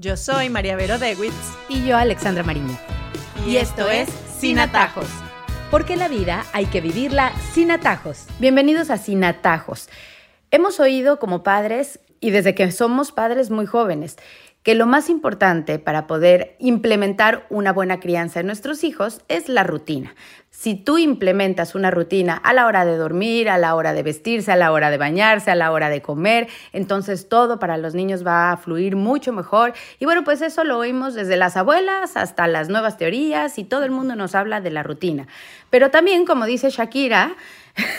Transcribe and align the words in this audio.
Yo 0.00 0.16
soy 0.16 0.48
María 0.48 0.76
Vero 0.76 0.98
Dewitz. 0.98 1.34
Y 1.68 1.84
yo, 1.84 1.94
Alexandra 1.94 2.42
Mariño. 2.42 2.74
Y, 3.46 3.58
esto 3.58 3.90
es 3.90 4.08
Sin 4.08 4.58
Atajos. 4.58 5.04
Porque 5.70 5.94
la 5.94 6.08
vida 6.08 6.46
hay 6.54 6.64
que 6.64 6.80
vivirla 6.80 7.32
sin 7.52 7.70
atajos. 7.70 8.24
Bienvenidos 8.38 8.88
a 8.88 8.96
Sin 8.96 9.22
Atajos. 9.24 9.90
Hemos 10.50 10.80
oído 10.80 11.18
como 11.18 11.42
padres, 11.42 12.00
y 12.18 12.30
desde 12.30 12.54
que 12.54 12.72
somos 12.72 13.12
padres 13.12 13.50
muy 13.50 13.66
jóvenes, 13.66 14.16
que 14.62 14.74
lo 14.74 14.86
más 14.86 15.10
importante 15.10 15.78
para 15.78 16.06
poder 16.06 16.56
implementar 16.58 17.46
una 17.50 17.70
buena 17.70 18.00
crianza 18.00 18.40
en 18.40 18.46
nuestros 18.46 18.84
hijos 18.84 19.20
es 19.28 19.50
la 19.50 19.64
rutina. 19.64 20.14
Si 20.60 20.74
tú 20.74 20.98
implementas 20.98 21.74
una 21.74 21.90
rutina 21.90 22.34
a 22.36 22.52
la 22.52 22.66
hora 22.66 22.84
de 22.84 22.98
dormir, 22.98 23.48
a 23.48 23.56
la 23.56 23.74
hora 23.74 23.94
de 23.94 24.02
vestirse, 24.02 24.52
a 24.52 24.56
la 24.56 24.72
hora 24.72 24.90
de 24.90 24.98
bañarse, 24.98 25.50
a 25.50 25.54
la 25.54 25.72
hora 25.72 25.88
de 25.88 26.02
comer, 26.02 26.48
entonces 26.74 27.30
todo 27.30 27.58
para 27.58 27.78
los 27.78 27.94
niños 27.94 28.26
va 28.26 28.52
a 28.52 28.58
fluir 28.58 28.94
mucho 28.94 29.32
mejor. 29.32 29.72
Y 29.98 30.04
bueno, 30.04 30.22
pues 30.22 30.42
eso 30.42 30.62
lo 30.64 30.76
oímos 30.76 31.14
desde 31.14 31.38
las 31.38 31.56
abuelas 31.56 32.14
hasta 32.18 32.46
las 32.46 32.68
nuevas 32.68 32.98
teorías 32.98 33.56
y 33.56 33.64
todo 33.64 33.84
el 33.84 33.90
mundo 33.90 34.16
nos 34.16 34.34
habla 34.34 34.60
de 34.60 34.70
la 34.70 34.82
rutina. 34.82 35.28
Pero 35.70 35.90
también, 35.90 36.26
como 36.26 36.44
dice 36.44 36.68
Shakira, 36.68 37.36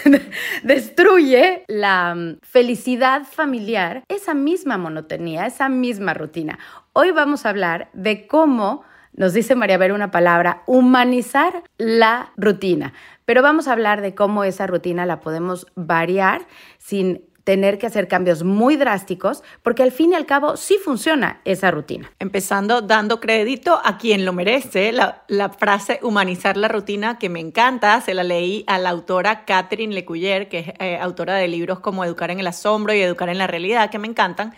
destruye 0.62 1.66
la 1.68 2.14
mm, 2.14 2.42
felicidad 2.44 3.24
familiar, 3.24 4.04
esa 4.08 4.36
misma 4.36 4.78
monotonía, 4.78 5.48
esa 5.48 5.68
misma 5.68 6.14
rutina. 6.14 6.60
Hoy 6.94 7.10
vamos 7.10 7.48
a 7.48 7.50
hablar 7.50 7.90
de 7.94 8.28
cómo, 8.28 8.84
nos 9.14 9.34
dice 9.34 9.56
María 9.56 9.78
Ver 9.78 9.92
una 9.92 10.12
palabra, 10.12 10.64
humanizar 10.66 11.64
la 11.78 12.32
rutina. 12.38 12.94
Pero 13.26 13.42
vamos 13.42 13.68
a 13.68 13.74
hablar 13.74 14.02
de 14.02 14.16
cómo 14.16 14.44
esa 14.44 14.68
rutina 14.68 15.06
la 15.06 15.20
podemos 15.20 15.68
variar 15.76 16.48
sin 16.78 17.26
tener 17.44 17.80
que 17.80 17.88
hacer 17.88 18.08
cambios 18.08 18.44
muy 18.44 18.76
drásticos, 18.76 19.44
porque 19.64 19.84
al 19.84 19.92
fin 19.92 20.12
y 20.12 20.16
al 20.16 20.26
cabo 20.26 20.58
sí 20.58 20.78
funciona 20.84 21.42
esa 21.44 21.72
rutina. 21.72 22.12
Empezando 22.20 22.82
dando 22.82 23.20
crédito 23.20 23.80
a 23.84 23.98
quien 23.98 24.26
lo 24.26 24.34
merece, 24.34 24.92
la, 24.92 25.24
frase 25.58 26.00
humanizar 26.04 26.58
la 26.58 26.68
rutina 26.68 27.18
que 27.18 27.30
me 27.30 27.40
encanta, 27.40 28.00
se 28.02 28.14
la 28.14 28.24
leí 28.24 28.64
a 28.68 28.78
la 28.78 28.90
autora 28.90 29.46
Catherine 29.46 29.94
Lecuyer, 29.94 30.50
que 30.50 30.60
es 30.60 30.68
eh, 30.80 30.98
autora 31.02 31.36
de 31.36 31.48
libros 31.48 31.80
como 31.80 32.06
Educar 32.06 32.32
en 32.32 32.40
el 32.40 32.48
asombro 32.48 32.94
y 32.94 33.02
Educar 33.02 33.30
en 33.30 33.40
la 33.40 33.48
realidad, 33.48 33.90
que 33.90 34.00
me 34.00 34.08
encantan. 34.08 34.54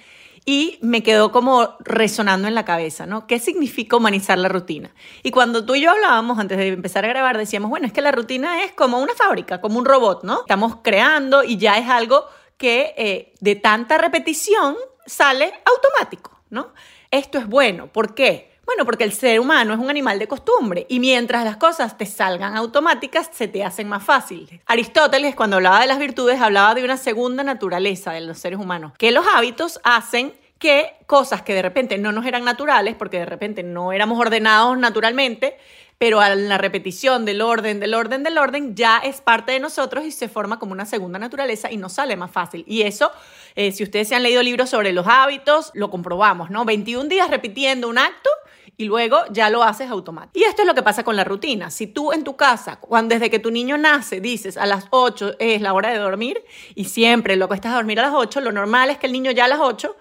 Y 0.45 0.77
me 0.81 1.03
quedó 1.03 1.31
como 1.31 1.77
resonando 1.79 2.47
en 2.47 2.55
la 2.55 2.65
cabeza, 2.65 3.05
¿no? 3.05 3.27
¿Qué 3.27 3.39
significa 3.39 3.95
humanizar 3.95 4.37
la 4.37 4.49
rutina? 4.49 4.91
Y 5.23 5.31
cuando 5.31 5.65
tú 5.65 5.75
y 5.75 5.81
yo 5.81 5.91
hablábamos 5.91 6.37
antes 6.37 6.57
de 6.57 6.67
empezar 6.67 7.05
a 7.05 7.07
grabar, 7.07 7.37
decíamos, 7.37 7.69
bueno, 7.69 7.87
es 7.87 7.93
que 7.93 8.01
la 8.01 8.11
rutina 8.11 8.63
es 8.63 8.73
como 8.73 8.99
una 8.99 9.13
fábrica, 9.13 9.61
como 9.61 9.79
un 9.79 9.85
robot, 9.85 10.23
¿no? 10.23 10.41
Estamos 10.41 10.77
creando 10.83 11.43
y 11.43 11.57
ya 11.57 11.77
es 11.77 11.87
algo 11.87 12.25
que 12.57 12.93
eh, 12.97 13.33
de 13.39 13.55
tanta 13.55 13.97
repetición 13.97 14.75
sale 15.05 15.53
automático, 15.65 16.39
¿no? 16.49 16.73
Esto 17.09 17.37
es 17.37 17.47
bueno. 17.47 17.87
¿Por 17.87 18.13
qué? 18.13 18.52
Bueno, 18.65 18.85
porque 18.85 19.03
el 19.03 19.11
ser 19.11 19.39
humano 19.39 19.73
es 19.73 19.79
un 19.79 19.89
animal 19.89 20.19
de 20.19 20.27
costumbre 20.27 20.85
y 20.87 20.99
mientras 20.99 21.43
las 21.43 21.57
cosas 21.57 21.97
te 21.97 22.05
salgan 22.05 22.55
automáticas, 22.55 23.29
se 23.33 23.47
te 23.47 23.63
hacen 23.63 23.89
más 23.89 24.03
fáciles. 24.03 24.61
Aristóteles, 24.65 25.35
cuando 25.35 25.57
hablaba 25.57 25.81
de 25.81 25.87
las 25.87 25.99
virtudes, 25.99 26.39
hablaba 26.39 26.73
de 26.73 26.83
una 26.83 26.97
segunda 26.97 27.43
naturaleza 27.43 28.13
de 28.13 28.21
los 28.21 28.37
seres 28.37 28.59
humanos, 28.59 28.93
que 28.97 29.11
los 29.11 29.25
hábitos 29.27 29.81
hacen 29.83 30.33
que 30.59 30.95
cosas 31.07 31.41
que 31.41 31.53
de 31.53 31.61
repente 31.61 31.97
no 31.97 32.13
nos 32.13 32.25
eran 32.25 32.45
naturales, 32.45 32.95
porque 32.95 33.19
de 33.19 33.25
repente 33.25 33.63
no 33.63 33.91
éramos 33.91 34.17
ordenados 34.17 34.77
naturalmente, 34.77 35.57
pero 35.97 36.21
a 36.21 36.33
la 36.35 36.57
repetición 36.57 37.25
del 37.25 37.41
orden, 37.41 37.81
del 37.81 37.93
orden, 37.93 38.23
del 38.23 38.37
orden, 38.37 38.75
ya 38.75 38.99
es 38.99 39.19
parte 39.19 39.51
de 39.51 39.59
nosotros 39.59 40.05
y 40.05 40.11
se 40.11 40.29
forma 40.29 40.59
como 40.59 40.71
una 40.71 40.85
segunda 40.85 41.19
naturaleza 41.19 41.69
y 41.69 41.75
nos 41.75 41.93
sale 41.93 42.15
más 42.15 42.31
fácil. 42.31 42.63
Y 42.65 42.83
eso, 42.83 43.11
eh, 43.55 43.73
si 43.73 43.83
ustedes 43.83 44.07
se 44.07 44.15
han 44.15 44.23
leído 44.23 44.41
libros 44.41 44.69
sobre 44.69 44.93
los 44.93 45.05
hábitos, 45.05 45.71
lo 45.73 45.89
comprobamos, 45.89 46.49
¿no? 46.49 46.63
21 46.63 47.09
días 47.09 47.29
repitiendo 47.29 47.89
un 47.89 47.97
acto 47.97 48.29
y 48.77 48.85
luego 48.85 49.17
ya 49.31 49.49
lo 49.49 49.63
haces 49.63 49.89
automático. 49.89 50.39
Y 50.39 50.43
esto 50.43 50.63
es 50.63 50.67
lo 50.67 50.73
que 50.73 50.83
pasa 50.83 51.03
con 51.03 51.15
la 51.15 51.23
rutina. 51.23 51.69
Si 51.69 51.87
tú 51.87 52.11
en 52.11 52.23
tu 52.23 52.35
casa, 52.35 52.77
cuando 52.77 53.13
desde 53.13 53.29
que 53.29 53.39
tu 53.39 53.51
niño 53.51 53.77
nace, 53.77 54.19
dices 54.19 54.57
a 54.57 54.65
las 54.65 54.87
8 54.89 55.33
es 55.39 55.61
la 55.61 55.73
hora 55.73 55.89
de 55.89 55.99
dormir 55.99 56.43
y 56.75 56.85
siempre 56.85 57.35
lo 57.35 57.47
cuestas 57.47 57.73
a 57.73 57.75
dormir 57.75 57.99
a 57.99 58.03
las 58.03 58.13
8, 58.13 58.41
lo 58.41 58.51
normal 58.51 58.89
es 58.89 58.97
que 58.97 59.07
el 59.07 59.13
niño 59.13 59.31
ya 59.31 59.45
a 59.45 59.47
las 59.47 59.59
8, 59.59 59.95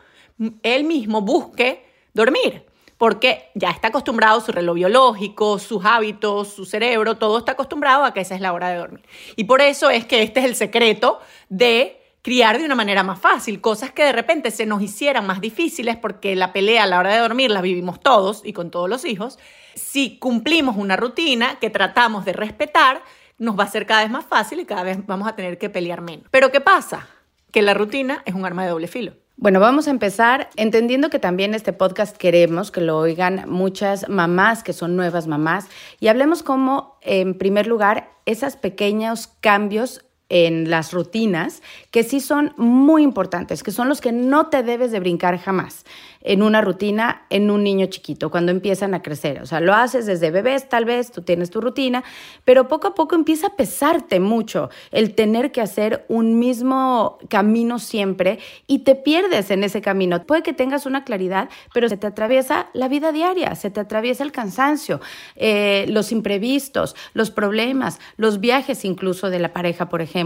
él 0.63 0.85
mismo 0.85 1.21
busque 1.21 1.87
dormir 2.15 2.65
porque 3.03 3.51
ya 3.57 3.71
está 3.71 3.89
acostumbrado 3.89 4.41
su 4.41 4.53
reloj 4.53 4.77
biológico, 4.77 5.59
sus 5.59 5.85
hábitos, 5.85 6.53
su 6.53 6.65
cerebro, 6.65 7.17
todo 7.17 7.39
está 7.39 7.53
acostumbrado 7.53 8.05
a 8.05 8.15
que 8.15 8.21
esa 8.21 8.37
es 8.37 8.41
la 8.41 8.53
hora 8.53 8.69
de 8.69 8.77
dormir. 8.77 9.03
Y 9.35 9.43
por 9.43 9.61
eso 9.61 9.91
es 9.91 10.07
que 10.07 10.23
este 10.23 10.39
es 10.39 10.47
el 10.47 10.55
secreto 10.55 11.19
de 11.49 12.02
criar 12.23 12.59
de 12.59 12.65
una 12.65 12.77
manera 12.77 13.03
más 13.03 13.19
fácil, 13.19 13.61
cosas 13.61 13.91
que 13.91 14.05
de 14.05 14.13
repente 14.13 14.53
se 14.53 14.65
nos 14.65 14.81
hicieran 14.81 15.27
más 15.27 15.41
difíciles 15.41 15.97
porque 15.97 16.37
la 16.37 16.53
pelea 16.53 16.85
a 16.85 16.87
la 16.87 17.01
hora 17.01 17.13
de 17.13 17.21
dormir 17.21 17.51
la 17.51 17.61
vivimos 17.61 18.01
todos 18.01 18.43
y 18.45 18.53
con 18.53 18.71
todos 18.71 18.89
los 18.89 19.05
hijos. 19.05 19.39
Si 19.75 20.19
cumplimos 20.19 20.77
una 20.77 20.97
rutina 20.97 21.59
que 21.61 21.69
tratamos 21.69 22.25
de 22.25 22.33
respetar, 22.33 23.03
nos 23.39 23.59
va 23.59 23.65
a 23.65 23.69
ser 23.69 23.87
cada 23.87 24.03
vez 24.03 24.11
más 24.11 24.25
fácil 24.25 24.61
y 24.61 24.65
cada 24.65 24.85
vez 24.85 25.05
vamos 25.05 25.27
a 25.27 25.35
tener 25.35 25.59
que 25.59 25.69
pelear 25.69 26.01
menos. 26.01 26.27
Pero 26.31 26.53
¿qué 26.53 26.61
pasa? 26.61 27.09
Que 27.51 27.61
la 27.61 27.75
rutina 27.75 28.23
es 28.25 28.35
un 28.35 28.47
arma 28.47 28.63
de 28.63 28.71
doble 28.71 28.87
filo. 28.87 29.15
Bueno, 29.37 29.59
vamos 29.59 29.89
a 29.89 29.91
empezar 29.91 30.51
entendiendo 30.55 31.11
que 31.11 31.19
también 31.19 31.55
este 31.55 31.73
podcast 31.73 32.17
queremos 32.17 32.71
que 32.71 32.81
lo 32.81 32.99
oigan 32.99 33.45
muchas 33.49 34.09
mamás 34.09 34.63
que 34.63 34.73
son 34.73 34.95
nuevas 34.95 35.27
mamás 35.27 35.67
y 35.99 36.07
hablemos 36.07 36.45
cómo, 36.45 36.99
en 37.01 37.37
primer 37.37 37.67
lugar, 37.67 38.11
esos 38.25 38.55
pequeños 38.55 39.27
cambios 39.41 40.05
en 40.33 40.71
las 40.71 40.95
rutinas 40.95 41.61
que 41.91 42.03
sí 42.05 42.19
son 42.21 42.55
muy 42.57 43.03
importantes, 43.03 43.63
que 43.63 43.71
son 43.71 43.91
los 43.91 44.01
que 44.01 44.13
no 44.13 44.47
te 44.47 44.63
debes 44.63 44.91
de 44.91 44.99
brincar 44.99 45.39
jamás 45.39 45.85
en 46.23 46.41
una 46.41 46.63
rutina 46.63 47.27
en 47.31 47.51
un 47.51 47.65
niño 47.65 47.87
chiquito, 47.87 48.31
cuando 48.31 48.51
empiezan 48.51 48.95
a 48.95 49.03
crecer. 49.03 49.43
O 49.43 49.47
sea, 49.47 49.61
lo 49.61 49.75
haces 49.75 50.07
desde 50.07 50.31
bebés, 50.31 50.69
tal 50.69 50.87
vez, 50.87 51.11
tú 51.11 51.21
tienes 51.21 51.51
tu 51.51 51.61
rutina, 51.61 52.03
pero 52.45 52.69
poco 52.69 52.87
a 52.87 52.95
poco 52.95 53.15
empieza 53.15 53.49
a 53.49 53.57
pesarte 53.57 54.21
mucho 54.21 54.71
el 54.91 55.15
tener 55.15 55.53
que 55.53 55.61
hacer 55.61 56.07
un 56.09 56.39
mismo 56.39 57.19
camino 57.29 57.79
siempre 57.79 58.39
y 58.67 58.81
te 58.81 58.95
pierdes 58.95 59.51
en 59.51 59.65
ese 59.65 59.83
camino. 59.83 60.25
Puede 60.25 60.43
que 60.43 60.55
tengas 60.55 60.87
una 60.87 61.05
claridad, 61.05 61.51
pero 61.75 61.91
se 61.91 61.99
te 61.99 62.07
atraviesa 62.07 62.69
la 62.73 62.89
vida 62.89 63.13
diaria, 63.13 63.55
se 63.55 63.71
te 63.71 63.81
atraviesa 63.81 64.23
el 64.23 64.33
cansancio, 64.33 65.01
eh, 65.37 65.85
los 65.89 66.11
imprevistos, 66.11 66.97
los 67.13 67.31
problemas, 67.31 67.99
los 68.17 68.41
viajes 68.41 68.87
incluso 68.87 69.29
de 69.29 69.41
la 69.41 69.53
pareja, 69.53 69.91
por 69.91 70.01
ejemplo 70.01 70.22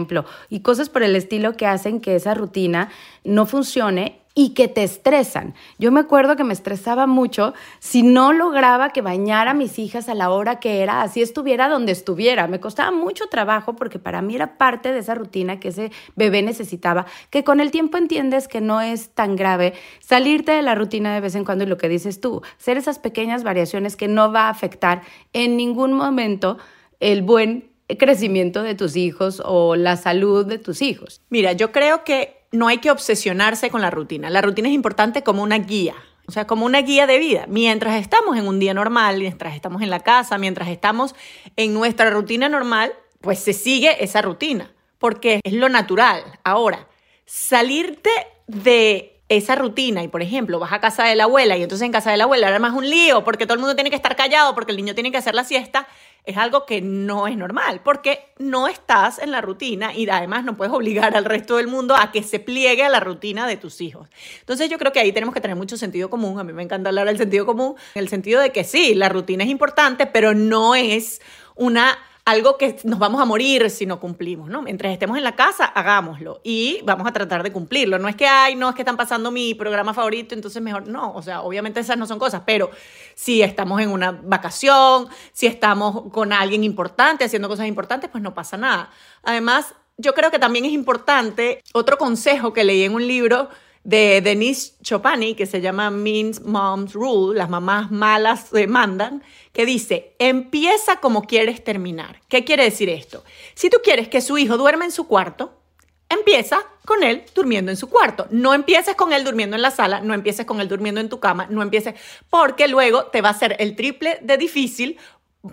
y 0.51 0.61
cosas 0.61 0.89
por 0.89 1.03
el 1.03 1.17
estilo 1.17 1.57
que 1.57 1.67
hacen 1.67 2.01
que 2.01 2.17
esa 2.17 2.35
rutina 2.35 2.91
no 3.25 3.47
funcione 3.47 4.21
y 4.39 4.51
que 4.51 4.69
te 4.69 4.85
estresan. 4.85 5.55
Yo 5.79 5.91
me 5.91 6.01
acuerdo 6.01 6.37
que 6.37 6.45
me 6.45 6.53
estresaba 6.53 7.07
mucho 7.07 7.55
si 7.79 8.03
no 8.03 8.35
lograba 8.35 8.91
que 8.91 9.01
bañara 9.01 9.53
a 9.53 9.55
mis 9.55 9.79
hijas 9.79 10.11
a 10.11 10.15
la 10.15 10.29
hora 10.29 10.61
que 10.61 10.83
era, 10.83 11.01
así 11.01 11.23
estuviera 11.23 11.71
donde 11.71 11.93
estuviera. 11.93 12.47
Me 12.47 12.61
costaba 12.61 12.91
mucho 12.91 13.29
trabajo 13.31 13.77
porque 13.77 13.99
para 13.99 14.21
mí 14.21 14.35
era 14.35 14.59
parte 14.59 14.93
de 14.93 14.99
esa 14.99 15.15
rutina 15.15 15.59
que 15.59 15.69
ese 15.69 15.91
bebé 16.17 16.43
necesitaba, 16.43 17.07
que 17.31 17.45
con 17.45 17.61
el 17.61 17.71
tiempo 17.71 17.97
entiendes 17.97 18.47
que 18.47 18.61
no 18.61 18.83
es 18.83 19.09
tan 19.09 19.37
grave 19.37 19.73
salirte 20.01 20.53
de 20.53 20.61
la 20.61 20.75
rutina 20.75 21.15
de 21.15 21.23
vez 21.23 21.35
en 21.35 21.47
cuando 21.47 21.65
y 21.65 21.69
lo 21.69 21.79
que 21.79 21.89
dices 21.89 22.21
tú, 22.21 22.43
hacer 22.61 22.77
esas 22.77 22.99
pequeñas 22.99 23.43
variaciones 23.43 23.97
que 23.97 24.07
no 24.07 24.31
va 24.31 24.43
a 24.43 24.51
afectar 24.51 25.01
en 25.33 25.57
ningún 25.57 25.95
momento 25.95 26.59
el 27.01 27.23
buen 27.23 27.71
crecimiento 27.89 28.63
de 28.63 28.75
tus 28.75 28.97
hijos 28.97 29.41
o 29.45 29.77
la 29.77 29.97
salud 29.97 30.47
de 30.47 30.59
tus 30.59 30.83
hijos. 30.83 31.23
Mira, 31.31 31.53
yo 31.53 31.73
creo 31.73 32.05
que 32.05 32.45
no 32.53 32.69
hay 32.69 32.79
que 32.79 32.91
obsesionarse 32.91 33.71
con 33.71 33.81
la 33.81 33.91
rutina. 33.91 34.31
La 34.31 34.43
rutina 34.43 34.69
es 34.69 34.75
importante 34.75 35.23
como 35.23 35.43
una 35.43 35.59
guía, 35.59 35.95
o 36.27 36.33
sea, 36.33 36.47
como 36.47 36.67
una 36.67 36.83
guía 36.83 37.07
de 37.07 37.19
vida. 37.19 37.47
Mientras 37.49 38.01
estamos 38.01 38.37
en 38.37 38.49
un 38.49 38.59
día 38.59 38.75
normal, 38.75 39.19
mientras 39.19 39.55
estamos 39.55 39.83
en 39.83 39.91
la 39.91 40.01
casa, 40.01 40.39
mientras 40.39 40.69
estamos 40.69 41.15
en 41.57 41.75
nuestra 41.75 42.11
rutina 42.11 42.49
normal, 42.49 42.93
pues 43.21 43.39
se 43.39 43.53
sigue 43.53 44.03
esa 44.03 44.23
rutina, 44.23 44.73
porque 44.99 45.41
es 45.45 45.53
lo 45.53 45.69
natural. 45.69 46.23
Ahora, 46.45 46.89
salirte 47.25 48.11
de 48.47 49.16
esa 49.29 49.57
rutina 49.57 50.05
y 50.05 50.09
por 50.09 50.23
ejemplo 50.23 50.59
vas 50.61 50.73
a 50.73 50.81
casa 50.81 51.05
de 51.05 51.17
la 51.17 51.25
abuela 51.25 51.57
y 51.57 51.63
entonces 51.63 51.85
en 51.85 51.93
casa 51.93 52.13
de 52.13 52.17
la 52.17 52.25
abuela 52.25 52.49
era 52.49 52.61
más 52.61 52.75
un 52.75 52.89
lío 52.89 53.25
porque 53.25 53.45
todo 53.45 53.55
el 53.55 53.61
mundo 53.61 53.75
tiene 53.75 53.91
que 53.91 53.97
estar 53.97 54.15
callado 54.15 54.55
porque 54.55 54.71
el 54.71 54.77
niño 54.77 54.95
tiene 54.95 55.11
que 55.11 55.17
hacer 55.17 55.35
la 55.35 55.43
siesta, 55.43 55.89
es 56.25 56.37
algo 56.37 56.65
que 56.65 56.81
no 56.81 57.27
es 57.27 57.37
normal, 57.37 57.81
porque 57.85 58.33
no 58.39 58.69
estás 58.69 59.19
en 59.19 59.31
la 59.31 59.41
rutina 59.41 59.95
y 59.95 60.09
además 60.09 60.45
no 60.45 60.57
puedes 60.57 60.73
obligar 60.73 61.17
al 61.17 61.25
resto 61.25 61.57
del 61.57 61.67
mundo 61.67 61.97
a 61.97 62.13
que 62.13 62.23
se 62.23 62.39
pliegue 62.41 62.85
a 62.85 62.89
la 62.89 63.01
rutina 63.01 63.47
de 63.47 63.57
tus 63.57 63.81
hijos. 63.81 64.09
Entonces 64.41 64.69
yo 64.69 64.79
creo 64.79 64.93
que 64.93 65.01
ahí 65.01 65.13
tenemos 65.13 65.35
que 65.35 65.41
tener 65.41 65.57
mucho 65.57 65.77
sentido 65.77 66.11
común, 66.11 66.39
a 66.39 66.45
mí 66.45 66.53
me 66.53 66.63
encanta 66.63 66.91
hablar 66.91 67.07
del 67.07 67.19
sentido 67.19 67.47
común, 67.47 67.75
en 67.95 68.03
el 68.03 68.09
sentido 68.09 68.41
de 68.41 68.51
que 68.53 68.65
sí, 68.65 68.95
la 68.95 69.09
rutina 69.09 69.45
es 69.45 69.51
importante, 69.51 70.07
pero 70.07 70.35
no 70.35 70.75
es 70.75 71.21
una 71.55 71.99
algo 72.27 72.59
que 72.59 72.77
nos 72.83 72.99
vamos 72.99 73.23
a 73.23 73.25
morir 73.25 73.71
si 73.71 73.87
no 73.87 74.01
cumplimos, 74.01 74.51
¿no? 74.51 74.61
Mientras 74.61 74.93
estemos 74.93 75.17
en 75.17 75.23
la 75.23 75.37
casa, 75.37 75.65
hagámoslo 75.65 76.41
y 76.43 76.81
vamos 76.83 77.07
a 77.07 77.13
tratar 77.13 77.45
de 77.45 77.53
cumplirlo. 77.53 78.01
No 78.01 78.09
es 78.09 78.17
que, 78.17 78.27
ay, 78.27 78.57
no, 78.57 78.69
es 78.69 78.75
que 78.75 78.83
están 78.83 78.97
pasando 78.97 79.31
mi 79.31 79.55
programa 79.55 79.95
favorito, 79.95 80.35
entonces 80.35 80.61
mejor, 80.61 80.89
no, 80.89 81.15
o 81.15 81.23
sea, 81.23 81.43
obviamente 81.43 81.79
esas 81.79 81.97
no 81.97 82.05
son 82.05 82.19
cosas, 82.19 82.43
pero 82.45 82.73
si 83.15 83.43
estamos 83.43 83.81
en 83.81 83.91
una 83.91 84.11
vacación, 84.11 85.07
si 85.33 85.47
estamos 85.47 86.11
con 86.13 86.33
alguien 86.33 86.65
importante 86.65 87.25
haciendo 87.25 87.49
cosas 87.49 87.69
importantes, 87.69 88.11
pues 88.11 88.25
no 88.25 88.35
pasa 88.35 88.57
nada. 88.57 88.91
Además, 89.23 89.77
yo 89.97 90.13
creo 90.13 90.33
que 90.33 90.41
también 90.41 90.65
es 90.65 90.73
importante, 90.73 91.63
otro 91.75 91.97
consejo 91.97 92.53
que 92.53 92.65
leí 92.65 92.83
en 92.83 92.95
un 92.97 93.07
libro, 93.07 93.51
de 93.87 94.21
Denise 94.21 94.73
Chopani, 94.83 95.37
que 95.37 95.47
se 95.47 95.61
llama 95.61 95.91
Means 95.91 96.43
Mom's 96.43 96.93
Rule, 96.93 97.39
las 97.39 97.49
mamás 97.49 97.93
malas 97.93 98.51
mandan, 98.67 99.23
que 99.53 99.65
dice, 99.65 100.17
empieza 100.19 100.97
como 100.97 101.23
quieres 101.23 101.63
terminar. 101.63 102.21
¿Qué 102.29 102.45
quiere 102.45 102.65
decir 102.65 102.89
esto? 102.89 103.23
Si 103.55 103.71
tú 103.71 103.79
quieres 103.85 104.09
que 104.09 104.21
su 104.21 104.39
hijo 104.39 104.57
duerma 104.57 104.85
en 104.85 104.91
su 104.91 105.07
cuarto, 105.07 105.61
empieza 106.09 106.59
con 106.85 107.05
él 107.05 107.23
durmiendo 107.33 107.71
en 107.71 107.77
su 107.77 107.89
cuarto. 107.89 108.27
No 108.31 108.55
empieces 108.55 108.97
con 108.97 109.13
él 109.13 109.23
durmiendo 109.23 109.55
en 109.55 109.63
la 109.63 109.71
sala, 109.71 110.01
no 110.01 110.15
empieces 110.15 110.47
con 110.47 110.61
él 110.61 110.67
durmiendo 110.67 111.01
en 111.01 111.09
tu 111.09 111.21
cama, 111.21 111.47
no 111.49 111.63
empieces, 111.63 111.95
porque 112.29 112.67
luego 112.67 113.07
te 113.07 113.21
va 113.21 113.29
a 113.29 113.39
ser 113.39 113.55
el 113.61 113.77
triple 113.77 114.19
de 114.21 114.37
difícil 114.37 114.99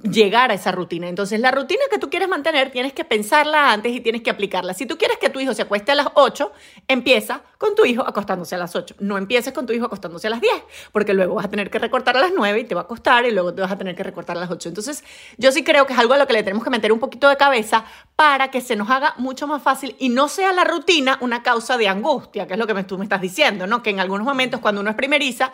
llegar 0.02 0.52
a 0.52 0.54
esa 0.54 0.72
rutina. 0.72 1.08
Entonces, 1.08 1.40
la 1.40 1.52
rutina 1.52 1.82
que 1.90 1.98
tú 1.98 2.10
quieres 2.10 2.28
mantener, 2.28 2.72
tienes 2.72 2.94
que 2.94 3.06
pensarla 3.06 3.72
antes 3.72 3.92
y 3.92 4.02
tienes 4.02 4.22
que 4.22 4.30
aplicarla. 4.30 4.74
Si 4.74 4.86
tú 4.86 4.98
quieres 4.98 5.18
que 5.18 5.30
tu 5.30 5.40
hijo 5.40 5.54
se 5.54 5.62
acueste 5.62 5.92
a 5.92 5.96
las 5.96 6.08
8, 6.16 6.52
empieza 6.88 7.42
con 7.58 7.76
tu 7.76 7.86
hijo 7.86 8.02
acostándose 8.02 8.56
a 8.56 8.58
las 8.58 8.76
8. 8.76 8.96
No 9.00 9.18
empieces 9.18 9.54
con 9.54 9.66
tu 9.66 9.74
hijo 9.74 9.86
acostándose 9.86 10.28
a 10.28 10.30
las 10.30 10.42
10, 10.42 10.54
porque 10.92 11.14
luego 11.14 11.36
vas 11.36 11.46
a 11.46 11.50
tener 11.50 11.70
que 11.70 11.80
recortar 11.80 12.18
a 12.18 12.22
las 12.22 12.32
9 12.36 12.60
y 12.60 12.64
te 12.66 12.76
va 12.76 12.82
a 12.82 12.88
costar 12.88 13.26
y 13.26 13.32
luego 13.32 13.54
te 13.54 13.62
vas 13.62 13.72
a 13.72 13.78
tener 13.78 13.96
que 13.96 14.04
recortar 14.04 14.38
a 14.38 14.40
las 14.40 14.52
8. 14.52 14.70
Entonces, 14.70 15.04
yo 15.38 15.52
sí 15.52 15.64
creo 15.64 15.86
que 15.86 15.94
es 15.94 16.00
algo 16.00 16.14
a 16.14 16.18
lo 16.18 16.28
que 16.28 16.34
le 16.34 16.44
tenemos 16.44 16.64
que 16.64 16.70
meter 16.70 16.92
un 16.92 17.00
poquito 17.00 17.30
de 17.30 17.38
cabeza 17.38 17.86
para 18.16 18.52
que 18.52 18.62
se 18.62 18.76
nos 18.76 18.90
haga 18.90 19.14
mucho 19.18 19.48
más 19.48 19.62
fácil 19.62 19.96
y 20.00 20.10
no 20.10 20.28
sea 20.28 20.54
la 20.54 20.64
rutina 20.64 21.18
una 21.22 21.44
causa 21.44 21.78
de 21.78 21.88
angustia, 21.88 22.48
que 22.48 22.54
es 22.54 22.60
lo 22.60 22.68
que 22.68 22.84
tú 22.84 22.98
me 22.98 23.06
estás 23.06 23.22
diciendo, 23.22 23.68
¿no? 23.68 23.82
Que 23.82 23.90
en 23.90 24.00
algunos 24.00 24.26
momentos 24.26 24.60
cuando 24.60 24.82
uno 24.82 24.90
es 24.90 24.96
primeriza, 24.96 25.52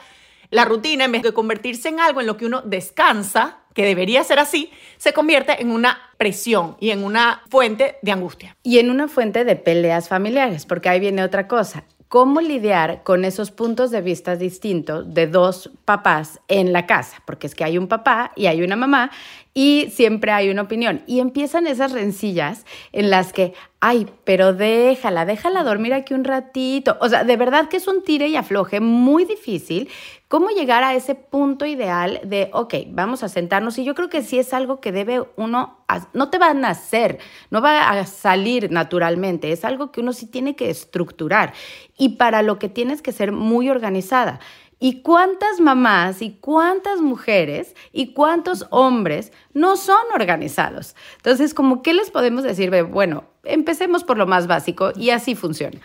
la 0.51 0.65
rutina, 0.65 1.05
en 1.05 1.11
vez 1.11 1.21
de 1.21 1.31
convertirse 1.31 1.89
en 1.89 1.99
algo 1.99 2.21
en 2.21 2.27
lo 2.27 2.35
que 2.35 2.45
uno 2.45 2.61
descansa, 2.61 3.59
que 3.79 3.85
debería 3.85 4.25
ser 4.25 4.39
así, 4.39 4.71
se 4.97 5.13
convierte 5.13 5.61
en 5.61 5.71
una 5.71 5.97
presión 6.17 6.75
y 6.81 6.89
en 6.89 7.01
una 7.01 7.43
fuente 7.49 7.95
de 8.01 8.11
angustia. 8.11 8.57
Y 8.61 8.79
en 8.79 8.89
una 8.89 9.07
fuente 9.07 9.45
de 9.45 9.55
peleas 9.55 10.09
familiares, 10.09 10.65
porque 10.65 10.89
ahí 10.89 10.99
viene 10.99 11.23
otra 11.23 11.47
cosa. 11.47 11.85
¿Cómo 12.09 12.41
lidiar 12.41 13.03
con 13.03 13.23
esos 13.23 13.51
puntos 13.51 13.89
de 13.89 14.01
vista 14.01 14.35
distintos 14.35 15.13
de 15.13 15.27
dos 15.27 15.71
papás 15.85 16.41
en 16.49 16.73
la 16.73 16.87
casa? 16.87 17.23
Porque 17.25 17.47
es 17.47 17.55
que 17.55 17.63
hay 17.63 17.77
un 17.77 17.87
papá 17.87 18.33
y 18.35 18.47
hay 18.47 18.63
una 18.63 18.75
mamá 18.75 19.11
y 19.53 19.89
siempre 19.91 20.33
hay 20.33 20.49
una 20.49 20.63
opinión. 20.63 21.01
Y 21.07 21.21
empiezan 21.21 21.65
esas 21.65 21.93
rencillas 21.93 22.65
en 22.91 23.09
las 23.09 23.31
que, 23.31 23.53
ay, 23.79 24.07
pero 24.25 24.53
déjala, 24.53 25.23
déjala 25.25 25.63
dormir 25.63 25.93
aquí 25.93 26.13
un 26.13 26.25
ratito. 26.25 26.97
O 26.99 27.07
sea, 27.07 27.23
de 27.23 27.37
verdad 27.37 27.69
que 27.69 27.77
es 27.77 27.87
un 27.87 28.03
tire 28.03 28.27
y 28.27 28.35
afloje 28.35 28.81
muy 28.81 29.23
difícil 29.23 29.87
¿Cómo 30.29 30.51
llegar 30.51 30.83
a 30.83 30.93
ese 30.93 31.15
punto 31.15 31.65
ideal 31.65 32.21
de, 32.23 32.51
ok, 32.53 32.75
vamos 32.89 33.23
a 33.23 33.29
sentarnos? 33.29 33.79
Y 33.79 33.83
yo 33.83 33.95
creo 33.95 34.09
que 34.09 34.21
sí 34.21 34.37
es 34.37 34.53
algo 34.53 34.79
que 34.79 34.91
debe 34.91 35.23
uno, 35.37 35.79
no 36.13 36.29
te 36.29 36.37
va 36.37 36.51
a 36.51 36.53
nacer, 36.53 37.17
no 37.49 37.63
va 37.63 37.89
a 37.89 38.05
salir 38.05 38.71
naturalmente, 38.71 39.51
es 39.51 39.65
algo 39.65 39.91
que 39.91 40.01
uno 40.01 40.13
sí 40.13 40.27
tiene 40.27 40.55
que 40.55 40.69
estructurar 40.69 41.53
y 41.97 42.09
para 42.09 42.43
lo 42.43 42.59
que 42.59 42.69
tienes 42.69 43.01
que 43.01 43.11
ser 43.11 43.31
muy 43.31 43.71
organizada. 43.71 44.39
¿Y 44.77 45.01
cuántas 45.01 45.59
mamás 45.59 46.21
y 46.21 46.37
cuántas 46.39 47.01
mujeres 47.01 47.75
y 47.91 48.13
cuántos 48.13 48.67
hombres 48.69 49.33
no 49.55 49.77
son 49.77 50.05
organizados? 50.13 50.95
Entonces, 51.17 51.55
como, 51.55 51.81
¿qué 51.81 51.95
les 51.95 52.11
podemos 52.11 52.43
decir? 52.43 52.69
Bueno, 52.83 53.23
empecemos 53.45 54.03
por 54.03 54.19
lo 54.19 54.27
más 54.27 54.45
básico 54.45 54.91
y 54.95 55.09
así 55.09 55.33
funciona. 55.33 55.79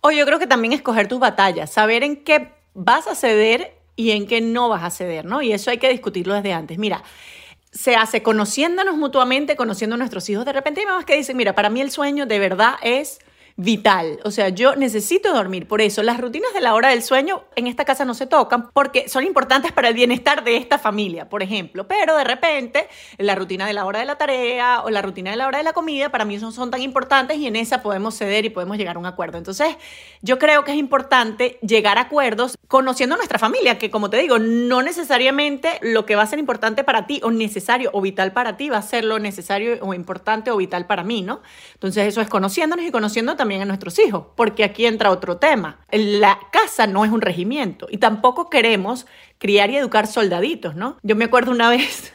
O 0.00 0.10
yo 0.10 0.26
creo 0.26 0.40
que 0.40 0.48
también 0.48 0.72
escoger 0.72 1.06
tus 1.06 1.20
batallas, 1.20 1.72
saber 1.72 2.02
en 2.02 2.24
qué 2.24 2.52
vas 2.74 3.06
a 3.06 3.14
ceder 3.14 3.83
y 3.96 4.10
en 4.10 4.26
qué 4.26 4.40
no 4.40 4.68
vas 4.68 4.82
a 4.82 4.90
ceder, 4.90 5.24
¿no? 5.24 5.42
Y 5.42 5.52
eso 5.52 5.70
hay 5.70 5.78
que 5.78 5.88
discutirlo 5.88 6.34
desde 6.34 6.52
antes. 6.52 6.78
Mira, 6.78 7.02
se 7.72 7.96
hace 7.96 8.22
conociéndonos 8.22 8.96
mutuamente, 8.96 9.56
conociendo 9.56 9.94
a 9.94 9.98
nuestros 9.98 10.28
hijos. 10.30 10.44
De 10.44 10.52
repente 10.52 10.80
hay 10.80 10.86
mamás 10.86 11.04
que 11.04 11.16
dicen, 11.16 11.36
mira, 11.36 11.54
para 11.54 11.70
mí 11.70 11.80
el 11.80 11.90
sueño 11.90 12.26
de 12.26 12.38
verdad 12.38 12.74
es 12.82 13.18
vital. 13.56 14.18
O 14.24 14.30
sea, 14.30 14.48
yo 14.48 14.74
necesito 14.74 15.32
dormir. 15.32 15.68
Por 15.68 15.80
eso, 15.80 16.02
las 16.02 16.20
rutinas 16.20 16.52
de 16.54 16.60
la 16.60 16.74
hora 16.74 16.88
del 16.88 17.02
sueño 17.02 17.44
en 17.54 17.66
esta 17.66 17.84
casa 17.84 18.04
no 18.04 18.14
se 18.14 18.26
tocan 18.26 18.70
porque 18.72 19.08
son 19.08 19.24
importantes 19.24 19.70
para 19.70 19.88
el 19.88 19.94
bienestar 19.94 20.42
de 20.42 20.56
esta 20.56 20.78
familia, 20.78 21.28
por 21.28 21.42
ejemplo. 21.42 21.86
Pero 21.86 22.16
de 22.16 22.24
repente, 22.24 22.88
la 23.18 23.34
rutina 23.34 23.66
de 23.66 23.72
la 23.72 23.84
hora 23.84 24.00
de 24.00 24.06
la 24.06 24.16
tarea 24.16 24.82
o 24.82 24.90
la 24.90 25.02
rutina 25.02 25.30
de 25.30 25.36
la 25.36 25.46
hora 25.46 25.58
de 25.58 25.64
la 25.64 25.72
comida, 25.72 26.10
para 26.10 26.24
mí 26.24 26.36
no 26.38 26.50
son 26.50 26.70
tan 26.70 26.82
importantes 26.82 27.38
y 27.38 27.46
en 27.46 27.56
esa 27.56 27.82
podemos 27.82 28.16
ceder 28.16 28.44
y 28.44 28.50
podemos 28.50 28.76
llegar 28.76 28.96
a 28.96 28.98
un 28.98 29.06
acuerdo. 29.06 29.38
Entonces, 29.38 29.76
yo 30.20 30.38
creo 30.38 30.64
que 30.64 30.72
es 30.72 30.78
importante 30.78 31.58
llegar 31.62 31.98
a 31.98 32.02
acuerdos 32.02 32.56
conociendo 32.66 33.14
a 33.14 33.18
nuestra 33.18 33.38
familia, 33.38 33.78
que 33.78 33.90
como 33.90 34.10
te 34.10 34.16
digo, 34.16 34.40
no 34.40 34.82
necesariamente 34.82 35.78
lo 35.80 36.06
que 36.06 36.16
va 36.16 36.22
a 36.22 36.26
ser 36.26 36.40
importante 36.40 36.82
para 36.82 37.06
ti 37.06 37.20
o 37.22 37.30
necesario 37.30 37.90
o 37.92 38.00
vital 38.00 38.32
para 38.32 38.56
ti 38.56 38.68
va 38.68 38.78
a 38.78 38.82
ser 38.82 39.04
lo 39.04 39.20
necesario 39.20 39.78
o 39.80 39.94
importante 39.94 40.50
o 40.50 40.56
vital 40.56 40.86
para 40.86 41.04
mí, 41.04 41.22
¿no? 41.22 41.40
Entonces, 41.74 42.08
eso 42.08 42.20
es 42.20 42.28
conociéndonos 42.28 42.84
y 42.84 42.90
conociendo 42.90 43.36
a 43.52 43.64
nuestros 43.64 43.98
hijos, 43.98 44.26
porque 44.36 44.64
aquí 44.64 44.86
entra 44.86 45.10
otro 45.10 45.36
tema. 45.36 45.78
La 45.90 46.38
casa 46.50 46.86
no 46.86 47.04
es 47.04 47.10
un 47.10 47.20
regimiento 47.20 47.86
y 47.90 47.98
tampoco 47.98 48.48
queremos 48.48 49.06
criar 49.38 49.70
y 49.70 49.76
educar 49.76 50.06
soldaditos, 50.06 50.74
¿no? 50.74 50.96
Yo 51.02 51.16
me 51.16 51.26
acuerdo 51.26 51.50
una 51.50 51.68
vez 51.76 52.12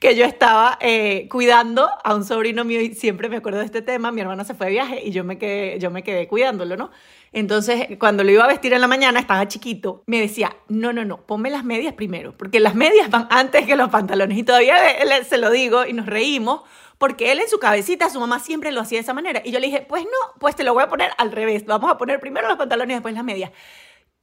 que 0.00 0.16
yo 0.16 0.24
estaba 0.24 0.78
eh, 0.80 1.28
cuidando 1.30 1.88
a 2.04 2.14
un 2.14 2.24
sobrino 2.24 2.64
mío 2.64 2.80
y 2.80 2.94
siempre 2.94 3.28
me 3.28 3.36
acuerdo 3.36 3.60
de 3.60 3.66
este 3.66 3.82
tema, 3.82 4.12
mi 4.12 4.20
hermana 4.20 4.44
se 4.44 4.54
fue 4.54 4.66
de 4.66 4.72
viaje 4.72 5.02
y 5.04 5.10
yo 5.10 5.24
me 5.24 5.38
quedé, 5.38 5.78
yo 5.78 5.90
me 5.90 6.02
quedé 6.02 6.28
cuidándolo, 6.28 6.76
¿no? 6.76 6.90
Entonces, 7.32 7.86
cuando 7.98 8.24
lo 8.24 8.30
iba 8.30 8.44
a 8.44 8.48
vestir 8.48 8.74
en 8.74 8.80
la 8.82 8.86
mañana, 8.86 9.18
estaba 9.18 9.48
chiquito, 9.48 10.02
me 10.06 10.20
decía, 10.20 10.54
no, 10.68 10.92
no, 10.92 11.04
no, 11.04 11.26
ponme 11.26 11.48
las 11.50 11.64
medias 11.64 11.94
primero, 11.94 12.36
porque 12.36 12.60
las 12.60 12.74
medias 12.74 13.08
van 13.10 13.26
antes 13.30 13.66
que 13.66 13.74
los 13.74 13.88
pantalones. 13.88 14.36
Y 14.36 14.42
todavía 14.42 14.76
se 15.24 15.38
lo 15.38 15.50
digo 15.50 15.86
y 15.86 15.94
nos 15.94 16.06
reímos, 16.06 16.60
porque 17.02 17.32
él 17.32 17.40
en 17.40 17.48
su 17.48 17.58
cabecita, 17.58 18.08
su 18.10 18.20
mamá 18.20 18.38
siempre 18.38 18.70
lo 18.70 18.80
hacía 18.80 18.98
de 18.98 19.02
esa 19.02 19.12
manera. 19.12 19.42
Y 19.44 19.50
yo 19.50 19.58
le 19.58 19.66
dije, 19.66 19.84
pues 19.88 20.04
no, 20.04 20.38
pues 20.38 20.54
te 20.54 20.62
lo 20.62 20.72
voy 20.72 20.84
a 20.84 20.88
poner 20.88 21.10
al 21.18 21.32
revés. 21.32 21.66
Vamos 21.66 21.90
a 21.90 21.98
poner 21.98 22.20
primero 22.20 22.46
los 22.46 22.56
pantalones 22.56 22.92
y 22.92 22.94
después 22.94 23.12
las 23.12 23.24
medias. 23.24 23.50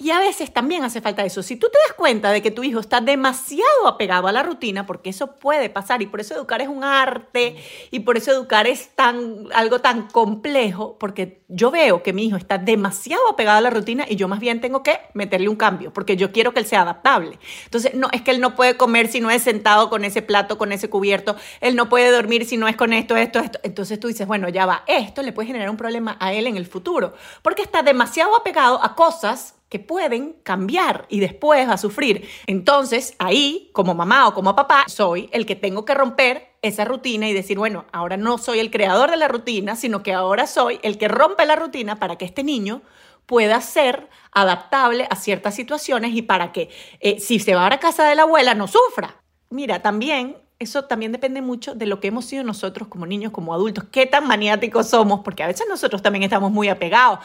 Y 0.01 0.11
a 0.11 0.19
veces 0.19 0.53
también 0.53 0.85
hace 0.85 1.01
falta 1.01 1.25
eso. 1.25 1.43
Si 1.43 1.57
tú 1.57 1.67
te 1.67 1.77
das 1.85 1.93
cuenta 1.93 2.31
de 2.31 2.41
que 2.41 2.51
tu 2.51 2.63
hijo 2.63 2.79
está 2.79 3.01
demasiado 3.01 3.85
apegado 3.85 4.29
a 4.29 4.31
la 4.31 4.43
rutina, 4.43 4.85
porque 4.85 5.09
eso 5.09 5.35
puede 5.35 5.69
pasar 5.69 6.01
y 6.01 6.05
por 6.05 6.21
eso 6.21 6.35
educar 6.35 6.61
es 6.61 6.69
un 6.69 6.85
arte 6.85 7.57
y 7.91 7.99
por 7.99 8.15
eso 8.15 8.31
educar 8.31 8.65
es 8.65 8.95
tan, 8.95 9.47
algo 9.53 9.81
tan 9.81 10.07
complejo, 10.07 10.97
porque 10.97 11.43
yo 11.49 11.69
veo 11.69 12.01
que 12.01 12.13
mi 12.13 12.23
hijo 12.23 12.37
está 12.37 12.57
demasiado 12.57 13.27
apegado 13.29 13.57
a 13.57 13.61
la 13.61 13.71
rutina 13.71 14.05
y 14.07 14.15
yo 14.15 14.29
más 14.29 14.39
bien 14.39 14.61
tengo 14.61 14.83
que 14.83 14.97
meterle 15.13 15.49
un 15.49 15.57
cambio, 15.57 15.91
porque 15.91 16.15
yo 16.15 16.31
quiero 16.31 16.53
que 16.53 16.61
él 16.61 16.65
sea 16.65 16.83
adaptable. 16.83 17.37
Entonces, 17.65 17.93
no, 17.93 18.07
es 18.13 18.21
que 18.21 18.31
él 18.31 18.39
no 18.39 18.55
puede 18.55 18.77
comer 18.77 19.09
si 19.09 19.19
no 19.19 19.29
es 19.29 19.43
sentado 19.43 19.89
con 19.89 20.05
ese 20.05 20.21
plato, 20.21 20.57
con 20.57 20.71
ese 20.71 20.89
cubierto, 20.89 21.35
él 21.59 21.75
no 21.75 21.89
puede 21.89 22.09
dormir 22.09 22.45
si 22.45 22.55
no 22.55 22.69
es 22.69 22.77
con 22.77 22.93
esto, 22.93 23.17
esto, 23.17 23.39
esto. 23.39 23.59
Entonces 23.63 23.99
tú 23.99 24.07
dices, 24.07 24.25
bueno, 24.25 24.47
ya 24.47 24.65
va, 24.65 24.85
esto 24.87 25.23
le 25.23 25.33
puede 25.33 25.47
generar 25.47 25.69
un 25.69 25.75
problema 25.75 26.15
a 26.21 26.31
él 26.31 26.47
en 26.47 26.55
el 26.55 26.67
futuro, 26.67 27.15
porque 27.41 27.63
está 27.63 27.83
demasiado 27.83 28.33
apegado 28.37 28.81
a 28.81 28.95
cosas 28.95 29.55
que 29.69 29.79
pueden 29.79 30.33
cambiar 30.43 31.05
y 31.09 31.19
después 31.19 31.69
va 31.69 31.73
a 31.73 31.77
sufrir. 31.77 32.27
Entonces, 32.47 33.15
ahí, 33.19 33.69
como 33.71 33.93
mamá 33.93 34.27
o 34.27 34.33
como 34.33 34.55
papá, 34.55 34.85
soy 34.87 35.29
el 35.31 35.45
que 35.45 35.55
tengo 35.55 35.85
que 35.85 35.93
romper 35.93 36.49
esa 36.61 36.85
rutina 36.85 37.29
y 37.29 37.33
decir, 37.33 37.57
bueno, 37.57 37.85
ahora 37.91 38.17
no 38.17 38.37
soy 38.37 38.59
el 38.59 38.71
creador 38.71 39.11
de 39.11 39.17
la 39.17 39.27
rutina, 39.27 39.75
sino 39.75 40.03
que 40.03 40.13
ahora 40.13 40.47
soy 40.47 40.79
el 40.81 40.97
que 40.97 41.07
rompe 41.07 41.45
la 41.45 41.55
rutina 41.55 41.97
para 41.97 42.17
que 42.17 42.25
este 42.25 42.43
niño 42.43 42.81
pueda 43.27 43.61
ser 43.61 44.09
adaptable 44.31 45.07
a 45.09 45.15
ciertas 45.15 45.53
situaciones 45.53 46.15
y 46.15 46.23
para 46.23 46.51
que 46.51 46.69
eh, 46.99 47.19
si 47.19 47.37
se 47.37 47.53
va 47.53 47.67
a 47.67 47.69
la 47.69 47.79
casa 47.79 48.05
de 48.05 48.15
la 48.15 48.23
abuela 48.23 48.55
no 48.55 48.67
sufra. 48.67 49.21
Mira, 49.51 49.83
también 49.83 50.35
eso 50.59 50.83
también 50.83 51.13
depende 51.13 51.41
mucho 51.41 51.73
de 51.73 51.85
lo 51.85 52.01
que 52.01 52.09
hemos 52.09 52.25
sido 52.25 52.43
nosotros 52.43 52.89
como 52.89 53.05
niños, 53.05 53.31
como 53.31 53.53
adultos, 53.53 53.85
qué 53.91 54.05
tan 54.05 54.27
maniáticos 54.27 54.89
somos, 54.89 55.21
porque 55.21 55.41
a 55.41 55.47
veces 55.47 55.65
nosotros 55.69 56.01
también 56.01 56.23
estamos 56.23 56.51
muy 56.51 56.67
apegados. 56.67 57.19